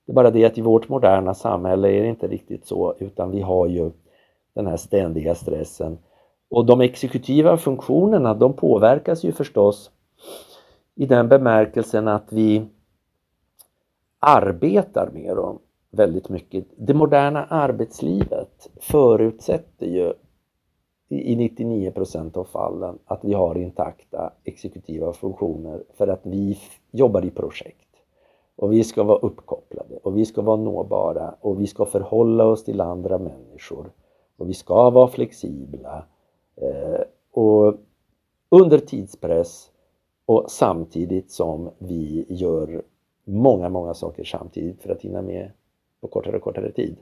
[0.09, 3.31] Det är bara det att i vårt moderna samhälle är det inte riktigt så utan
[3.31, 3.91] vi har ju
[4.53, 5.97] den här ständiga stressen.
[6.49, 9.91] Och de exekutiva funktionerna de påverkas ju förstås
[10.95, 12.65] i den bemärkelsen att vi
[14.19, 15.59] arbetar med dem
[15.91, 16.65] väldigt mycket.
[16.77, 20.13] Det moderna arbetslivet förutsätter ju
[21.09, 26.59] i 99 procent av fallen att vi har intakta exekutiva funktioner för att vi
[26.91, 27.88] jobbar i projekt.
[28.59, 32.63] Och vi ska vara uppkopplade och vi ska vara nåbara och vi ska förhålla oss
[32.63, 33.91] till andra människor.
[34.37, 36.05] Och vi ska vara flexibla.
[36.55, 37.01] Eh,
[37.31, 37.75] och
[38.49, 39.71] under tidspress
[40.25, 42.81] och samtidigt som vi gör
[43.23, 45.51] många, många saker samtidigt för att hinna med
[46.01, 46.95] på kortare och kortare tid.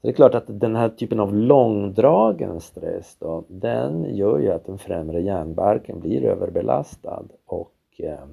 [0.00, 4.50] Så det är klart att den här typen av långdragen stress då, den gör ju
[4.50, 8.26] att den främre hjärnbarken blir överbelastad och eh,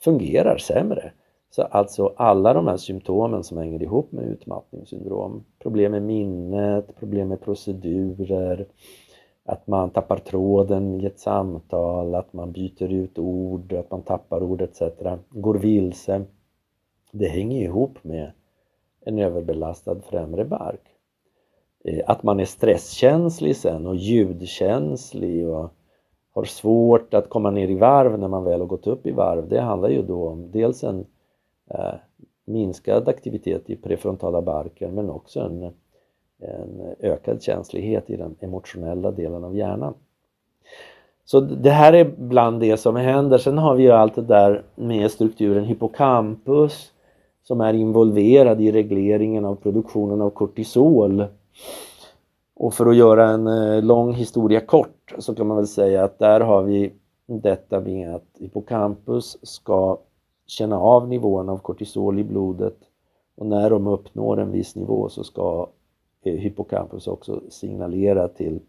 [0.00, 1.12] fungerar sämre.
[1.54, 7.28] Så alltså alla de här symptomen som hänger ihop med utmattningssyndrom, problem med minnet, problem
[7.28, 8.66] med procedurer,
[9.44, 14.42] att man tappar tråden i ett samtal, att man byter ut ord, att man tappar
[14.42, 14.82] ord etc.
[15.30, 16.24] Går vilse.
[17.10, 18.32] Det hänger ihop med
[19.00, 20.82] en överbelastad främre bark.
[21.84, 25.70] Eh, att man är stresskänslig sen och ljudkänslig och
[26.34, 29.48] har svårt att komma ner i varv när man väl har gått upp i varv.
[29.48, 31.06] Det handlar ju då om dels en
[31.70, 31.94] Eh,
[32.44, 35.62] minskad aktivitet i prefrontala barken men också en,
[36.38, 39.94] en ökad känslighet i den emotionella delen av hjärnan.
[41.24, 43.38] Så det här är bland det som händer.
[43.38, 46.92] Sen har vi ju allt det där med strukturen hippocampus
[47.42, 51.24] som är involverad i regleringen av produktionen av kortisol.
[52.54, 56.18] Och för att göra en eh, lång historia kort så kan man väl säga att
[56.18, 56.92] där har vi
[57.26, 59.98] detta med att hippocampus ska
[60.46, 62.76] känna av nivån av kortisol i blodet
[63.34, 65.68] och när de uppnår en viss nivå så ska
[66.22, 68.60] eh, hippocampus också signalera till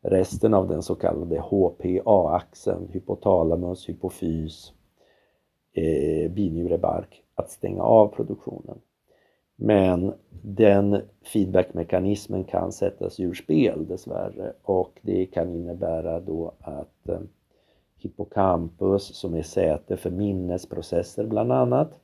[0.00, 4.72] resten av den så kallade HPA-axeln, hypotalamus, hypofys,
[5.72, 8.78] eh, binjurebark, att stänga av produktionen.
[9.56, 11.02] Men den
[11.32, 17.20] feedbackmekanismen kan sättas ur spel dessvärre och det kan innebära då att eh,
[17.98, 22.00] hippocampus som är säte för minnesprocesser bland annat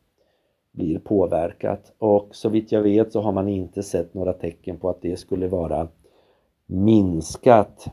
[0.73, 4.89] blir påverkat och så vitt jag vet så har man inte sett några tecken på
[4.91, 5.89] att det skulle vara
[6.67, 7.87] minskat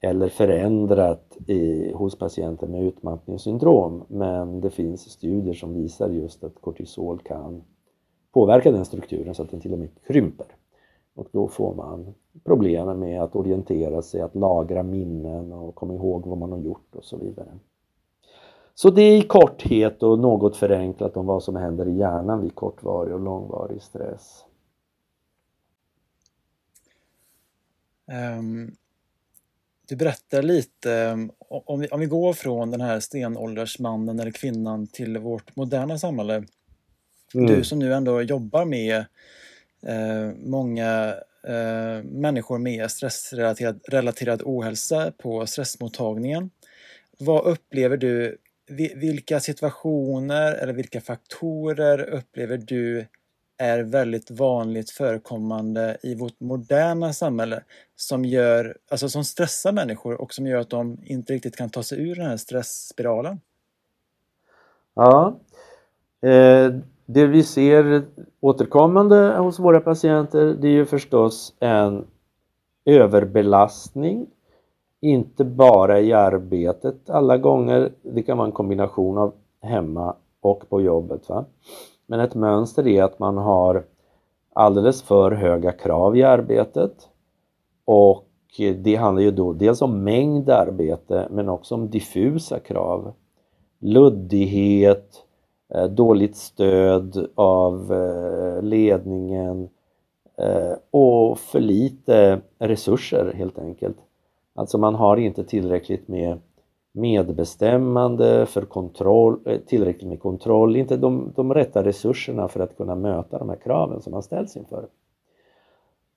[0.00, 6.60] eller förändrat i, hos patienter med utmattningssyndrom men det finns studier som visar just att
[6.60, 7.62] kortisol kan
[8.32, 10.46] påverka den strukturen så att den till och med krymper.
[11.14, 16.26] Och då får man problem med att orientera sig, att lagra minnen och komma ihåg
[16.26, 17.58] vad man har gjort och så vidare.
[18.74, 22.54] Så det är i korthet och något förenklat om vad som händer i hjärnan vid
[22.54, 24.44] kortvarig och långvarig stress.
[28.38, 28.76] Um,
[29.88, 35.18] du berättar lite, om vi, om vi går från den här stenåldersmannen eller kvinnan till
[35.18, 36.44] vårt moderna samhälle.
[37.34, 37.46] Mm.
[37.46, 39.04] Du som nu ändå jobbar med
[39.86, 41.14] eh, många
[41.46, 46.50] eh, människor med stressrelaterad relaterad ohälsa på stressmottagningen.
[47.18, 48.36] Vad upplever du,
[48.94, 53.06] vilka situationer eller vilka faktorer upplever du
[53.58, 57.62] är väldigt vanligt förekommande i vårt moderna samhälle
[57.96, 61.82] som gör, alltså som stressar människor och som gör att de inte riktigt kan ta
[61.82, 63.40] sig ur den här stressspiralen?
[64.94, 65.40] Ja,
[66.22, 66.74] eh,
[67.14, 68.04] det vi ser
[68.40, 72.04] återkommande hos våra patienter det är ju förstås en
[72.84, 74.26] överbelastning
[75.02, 80.80] inte bara i arbetet alla gånger, det kan vara en kombination av hemma och på
[80.80, 81.28] jobbet.
[81.28, 81.44] Va?
[82.06, 83.84] Men ett mönster är att man har
[84.52, 87.08] alldeles för höga krav i arbetet
[87.84, 88.26] och
[88.82, 93.12] det handlar ju då dels om mängd arbete men också om diffusa krav.
[93.78, 95.31] Luddighet, eh,
[95.74, 99.68] Eh, dåligt stöd av eh, ledningen
[100.38, 103.96] eh, och för lite resurser helt enkelt.
[104.54, 106.38] Alltså man har inte tillräckligt med
[106.92, 113.38] medbestämmande, för kontroll, tillräckligt med kontroll, inte de, de rätta resurserna för att kunna möta
[113.38, 114.88] de här kraven som man ställs inför.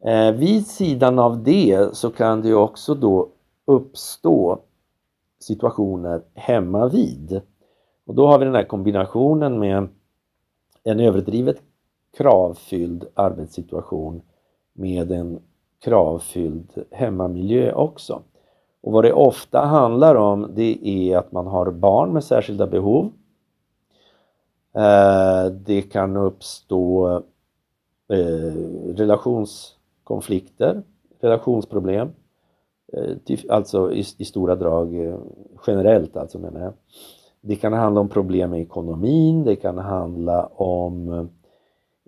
[0.05, 3.29] Eh, vid sidan av det så kan det ju också då
[3.65, 4.59] uppstå
[5.39, 7.41] situationer hemma vid.
[8.05, 9.87] Och då har vi den här kombinationen med
[10.83, 11.61] en överdrivet
[12.17, 14.21] kravfylld arbetssituation
[14.73, 15.39] med en
[15.79, 18.21] kravfylld hemmamiljö också.
[18.81, 23.11] Och vad det ofta handlar om det är att man har barn med särskilda behov.
[24.75, 27.15] Eh, det kan uppstå
[28.07, 28.53] eh,
[28.95, 30.83] relationskonflikter,
[31.19, 32.09] relationsproblem.
[32.93, 35.17] Eh, alltså i stora drag
[35.67, 36.73] generellt alltså menar jag.
[37.47, 41.09] Det kan handla om problem med ekonomin, det kan handla om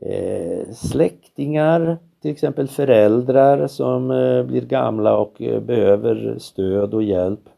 [0.01, 7.49] eh, släktingar, till exempel föräldrar som eh, blir gamla och eh, behöver stöd och hjälp.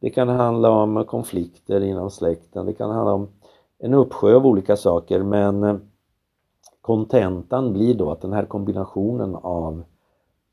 [0.00, 3.28] Det kan handla om konflikter inom släkten, det kan handla om
[3.78, 5.76] en uppsjö av olika saker men eh,
[6.80, 9.82] kontentan blir då att den här kombinationen av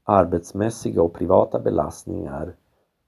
[0.03, 2.55] arbetsmässiga och privata belastningar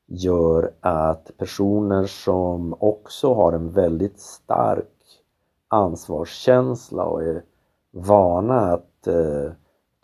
[0.07, 4.85] gör att personer som också har en väldigt stark
[5.67, 7.43] ansvarskänsla och är
[7.91, 9.51] vana att eh,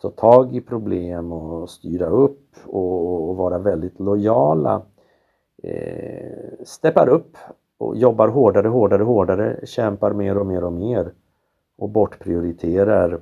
[0.02, 4.82] ta tag i problem och styra upp och, och vara väldigt lojala
[5.62, 7.36] eh, steppar upp
[7.78, 11.12] och jobbar hårdare, hårdare, hårdare, kämpar mer och mer och mer
[11.78, 13.20] och bortprioriterar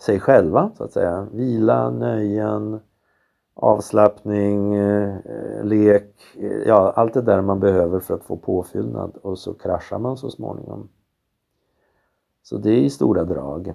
[0.00, 1.26] sig själva så att säga.
[1.32, 2.80] Vila, nöjen,
[3.62, 9.38] avslappning, eh, lek, eh, ja allt det där man behöver för att få påfyllnad och
[9.38, 10.88] så kraschar man så småningom.
[12.42, 13.74] Så det är i stora drag.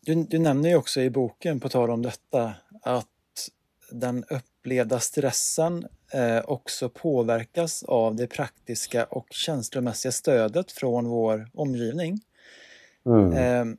[0.00, 3.48] Du, du nämner ju också i boken, på tal om detta, att
[3.90, 12.20] den upplevda stressen eh, också påverkas av det praktiska och känslomässiga stödet från vår omgivning.
[13.06, 13.32] Mm.
[13.32, 13.76] Eh,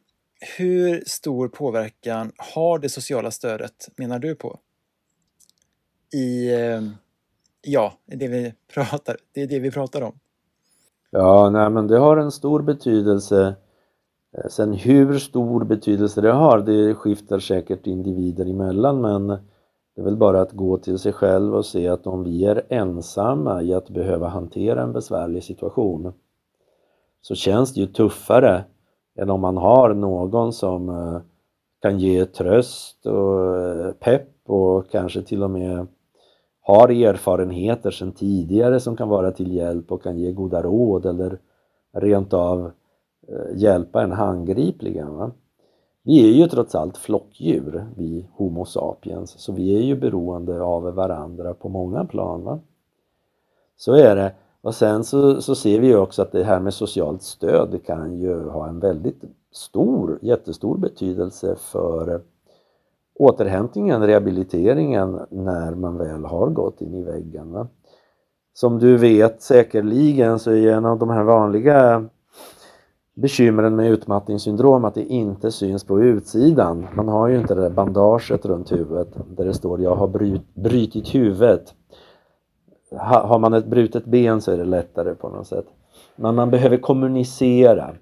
[0.57, 4.59] hur stor påverkan har det sociala stödet, menar du på?
[6.13, 6.89] I, ehm,
[7.61, 10.19] ja, det vi pratar, det är det vi pratar om.
[11.11, 13.55] Ja, nej men det har en stor betydelse.
[14.37, 19.27] Eh, sen hur stor betydelse det har, det skiftar säkert individer emellan men
[19.95, 22.65] det är väl bara att gå till sig själv och se att om vi är
[22.69, 26.13] ensamma i att behöva hantera en besvärlig situation
[27.21, 28.63] så känns det ju tuffare
[29.15, 31.21] än om man har någon som eh,
[31.81, 35.87] kan ge tröst och eh, pepp och kanske till och med
[36.61, 41.39] har erfarenheter sedan tidigare som kan vara till hjälp och kan ge goda råd eller
[41.91, 42.71] rent av
[43.27, 45.15] eh, hjälpa en handgripligen.
[45.15, 45.31] Va?
[46.03, 50.83] Vi är ju trots allt flockdjur, vi Homo sapiens, så vi är ju beroende av
[50.83, 52.43] varandra på många plan.
[52.43, 52.59] Va?
[53.77, 54.31] Så är det.
[54.63, 57.79] Och sen så, så ser vi ju också att det här med socialt stöd det
[57.79, 62.21] kan ju ha en väldigt stor, jättestor betydelse för
[63.15, 67.51] återhämtningen, rehabiliteringen när man väl har gått in i väggen.
[67.51, 67.67] Va?
[68.53, 72.05] Som du vet säkerligen så är en av de här vanliga
[73.13, 76.87] bekymren med utmattningssyndrom att det inte syns på utsidan.
[76.95, 80.55] Man har ju inte det där bandaget runt huvudet där det står jag har bryt,
[80.55, 81.73] brytit huvudet.
[82.97, 85.65] Har man ett brutet ben så är det lättare på något sätt.
[86.15, 87.95] Men man behöver kommunicera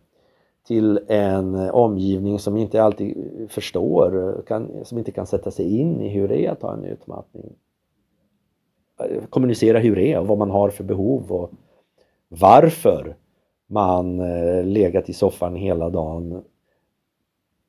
[0.67, 3.17] till en omgivning som inte alltid
[3.49, 6.83] förstår, kan, som inte kan sätta sig in i hur det är att ha en
[6.83, 7.53] utmattning.
[9.29, 11.51] Kommunicera hur det är och vad man har för behov och
[12.27, 13.15] varför
[13.67, 16.43] man eh, legat i soffan hela dagen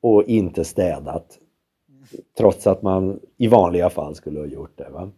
[0.01, 1.39] och inte städat
[2.37, 4.89] trots att man i vanliga fall skulle ha gjort det.
[4.89, 5.09] Va?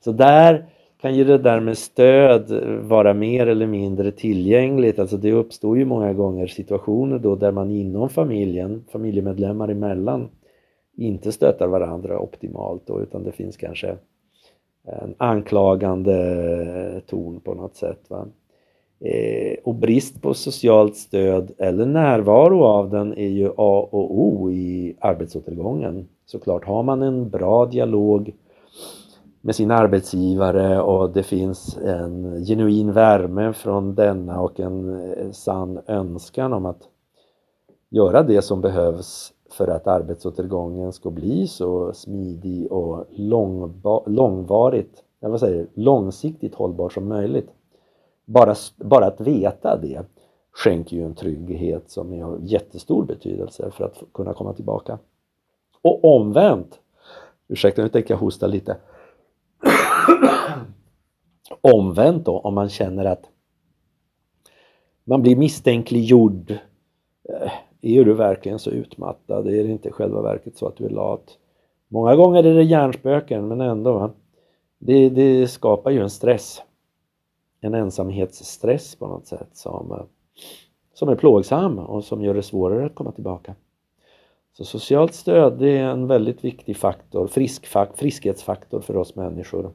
[0.00, 0.66] Så där
[1.00, 2.50] kan ju det där med stöd
[2.82, 4.98] vara mer eller mindre tillgängligt.
[4.98, 10.28] Alltså det uppstår ju många gånger situationer då där man inom familjen, familjemedlemmar emellan,
[10.96, 13.96] inte stöttar varandra optimalt då, utan det finns kanske
[14.86, 18.00] en anklagande ton på något sätt.
[18.08, 18.26] Va?
[19.00, 24.50] Eh, och brist på socialt stöd eller närvaro av den är ju A och O
[24.50, 26.08] i arbetsåtergången.
[26.26, 28.32] Såklart, har man en bra dialog
[29.46, 35.80] med sin arbetsgivare och det finns en genuin värme från denna och en eh, sann
[35.86, 36.88] önskan om att
[37.88, 43.06] göra det som behövs för att arbetsåtergången ska bli så smidig och
[44.06, 47.48] långvarigt, jag vad säger, långsiktigt hållbar som möjligt.
[48.24, 50.02] Bara, bara att veta det
[50.52, 54.98] skänker ju en trygghet som är av jättestor betydelse för att kunna komma tillbaka.
[55.82, 56.80] Och omvänt,
[57.48, 58.76] ursäkta nu tänker jag hosta lite
[61.60, 63.30] omvänt då om man känner att
[65.04, 66.50] man blir misstänkliggjord.
[67.28, 69.46] Eh, är du verkligen så utmattad?
[69.46, 71.38] Är det inte själva verket så att du är lat?
[71.88, 74.10] Många gånger är det hjärnspöken men ändå.
[74.78, 76.62] Det, det skapar ju en stress
[77.60, 80.04] en ensamhetsstress på något sätt som, eh,
[80.94, 83.54] som är plågsam och som gör det svårare att komma tillbaka.
[84.52, 89.72] Så socialt stöd det är en väldigt viktig faktor, frisk, friskhetsfaktor för oss människor.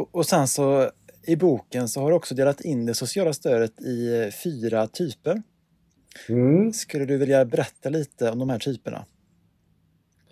[0.00, 0.90] Och, och sen så
[1.26, 5.42] i boken så har du också delat in det sociala stödet i fyra typer.
[6.28, 6.72] Mm.
[6.72, 9.04] Skulle du vilja berätta lite om de här typerna?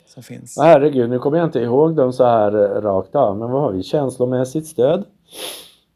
[0.07, 0.59] Som finns?
[0.59, 2.51] Herregud, nu kommer jag inte ihåg dem så här
[2.81, 3.39] rakt av.
[3.39, 3.83] Men vad har vi?
[3.83, 5.05] Känslomässigt stöd.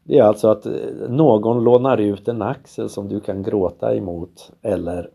[0.03, 0.65] Det är alltså att
[1.09, 5.09] någon lånar ut en axel som du kan gråta emot eller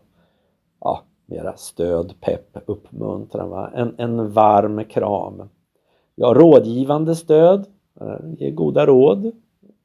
[0.81, 3.49] ja, mera stöd, pepp, uppmuntran.
[3.49, 3.71] Va?
[3.75, 5.49] En, en varm kram.
[6.15, 7.65] Ja, rådgivande stöd, eh,
[8.01, 9.31] Eh, ge goda råd,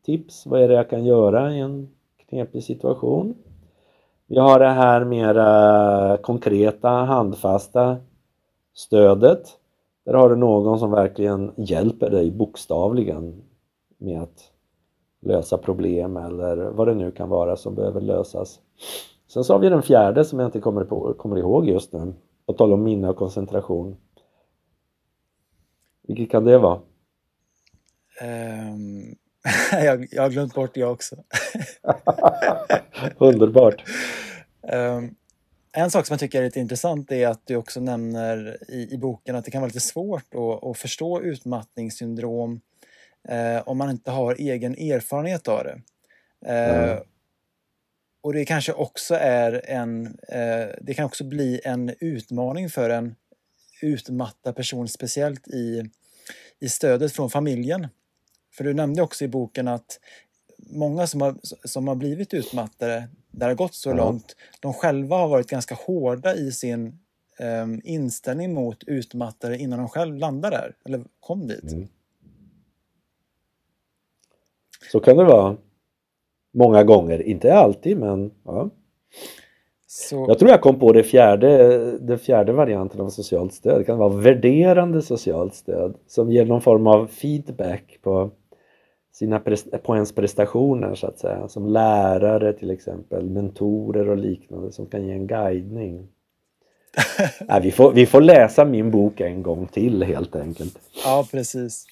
[0.04, 1.88] tips, vad är det jag kan göra i en
[2.28, 3.34] knepig situation.
[4.26, 7.96] Vi har det här mera eh, konkreta, handfasta
[8.74, 9.58] stödet.
[10.04, 13.42] Där har du någon som verkligen hjälper dig bokstavligen
[13.98, 14.50] med att
[15.20, 18.60] lösa problem eller vad det nu kan vara som behöver lösas.
[19.26, 22.12] Sen så har vi den fjärde som jag inte kommer, på, kommer ihåg just nu.
[22.46, 23.96] På tal om minne och koncentration.
[26.02, 26.80] Vilket kan det vara?
[28.20, 29.16] Um,
[29.84, 31.16] jag, jag har glömt bort det också.
[33.18, 33.82] Underbart.
[34.72, 35.14] Um,
[35.72, 38.98] en sak som jag tycker är lite intressant är att du också nämner i, i
[38.98, 42.60] boken att det kan vara lite svårt att, att förstå utmattningssyndrom
[43.28, 45.80] eh, om man inte har egen erfarenhet av det.
[46.46, 46.98] Eh, mm.
[48.22, 53.14] Och det kanske också är en, eh, det kan också bli en utmaning för en
[53.82, 55.90] utmattad person, speciellt i,
[56.60, 57.88] i stödet från familjen.
[58.56, 60.00] För du nämnde också i boken att
[60.58, 61.34] många som har,
[61.64, 64.04] som har blivit utmattade, där det har gått så mm.
[64.04, 66.98] långt, de själva har varit ganska hårda i sin
[67.40, 71.72] um, inställning mot utmattade innan de själv landade där, eller kom dit.
[71.72, 71.88] Mm.
[74.92, 75.56] Så kan det vara.
[76.56, 78.70] Många gånger, inte alltid men ja.
[79.86, 80.24] Så...
[80.28, 83.80] Jag tror jag kom på det fjärde, den fjärde varianten av socialt stöd.
[83.80, 88.30] Det kan vara värderande socialt stöd som ger någon form av feedback på,
[89.14, 89.40] sina
[89.82, 91.48] på ens prestationer så att säga.
[91.48, 96.08] Som lärare till exempel, mentorer och liknande som kan ge en guidning.
[97.40, 100.78] Nej, vi, får, vi får läsa min bok en gång till helt enkelt.
[101.04, 101.86] Ja, precis.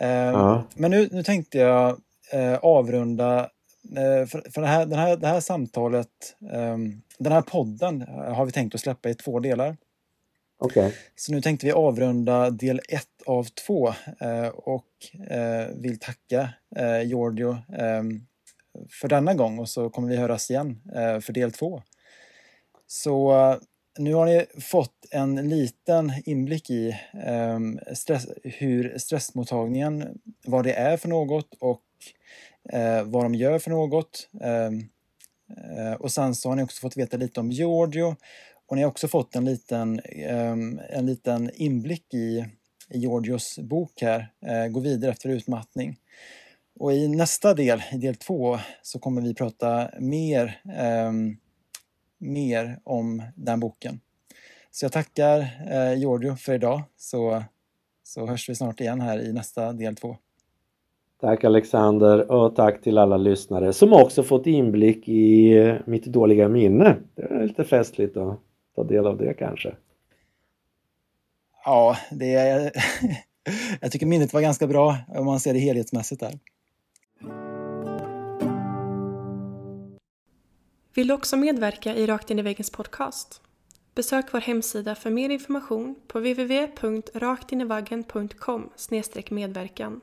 [0.00, 0.62] Eh, ja.
[0.74, 1.96] Men nu, nu tänkte jag
[2.32, 3.50] eh, avrunda
[3.90, 6.08] Eh, för, för det, här, den här, det här samtalet,
[6.52, 9.76] um, den här podden har vi tänkt att släppa i två delar.
[10.64, 10.92] Okay.
[11.16, 13.88] Så nu tänkte vi avrunda del ett av två
[14.20, 14.86] eh, och
[15.30, 16.48] eh, vill tacka
[16.80, 17.56] uh, Giorgio
[18.90, 20.80] för denna gång och så kommer vi höras igen
[21.22, 21.82] för del två.
[22.86, 23.34] Så
[23.98, 26.96] nu har ni fått en liten inblick i
[27.92, 31.82] stress, hur stressmottagningen, vad det är för något och
[32.72, 34.28] eh, vad de gör för något.
[34.40, 38.16] Eh, och sen så har ni också fått veta lite om Giorgio
[38.72, 42.46] och ni har också fått en liten, ehm, en liten inblick i,
[42.90, 45.96] i Georgios bok här, eh, Gå vidare efter utmattning.
[46.78, 51.12] Och i nästa del, i del två, så kommer vi prata mer, eh,
[52.18, 54.00] mer om den boken.
[54.70, 55.38] Så jag tackar
[55.70, 57.42] eh, Giorgio för idag så,
[58.02, 60.16] så hörs vi snart igen här i nästa del två.
[61.20, 66.96] Tack Alexander och tack till alla lyssnare som också fått inblick i mitt dåliga minne.
[67.14, 68.38] Det är lite festligt Då
[68.74, 69.76] ta del av det kanske.
[71.64, 72.72] Ja, det är...
[73.80, 76.38] jag tycker minnet var ganska bra om man ser det helhetsmässigt där.
[80.94, 83.40] Vill du också medverka i Rakt in i väggens podcast?
[83.94, 88.70] Besök vår hemsida för mer information på www.raktinivaggen.com
[89.30, 90.00] medverkan.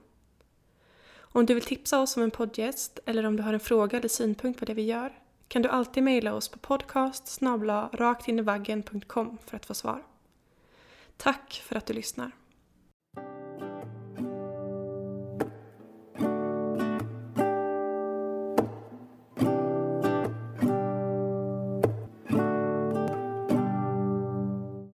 [1.17, 4.09] Om du vill tipsa oss om en poddgäst eller om du har en fråga eller
[4.09, 5.13] synpunkt på det vi gör
[5.49, 7.27] kan du alltid mejla oss på podcast
[7.93, 10.03] raktinivaggen.com för att få svar.
[11.17, 12.31] Tack för att du lyssnar.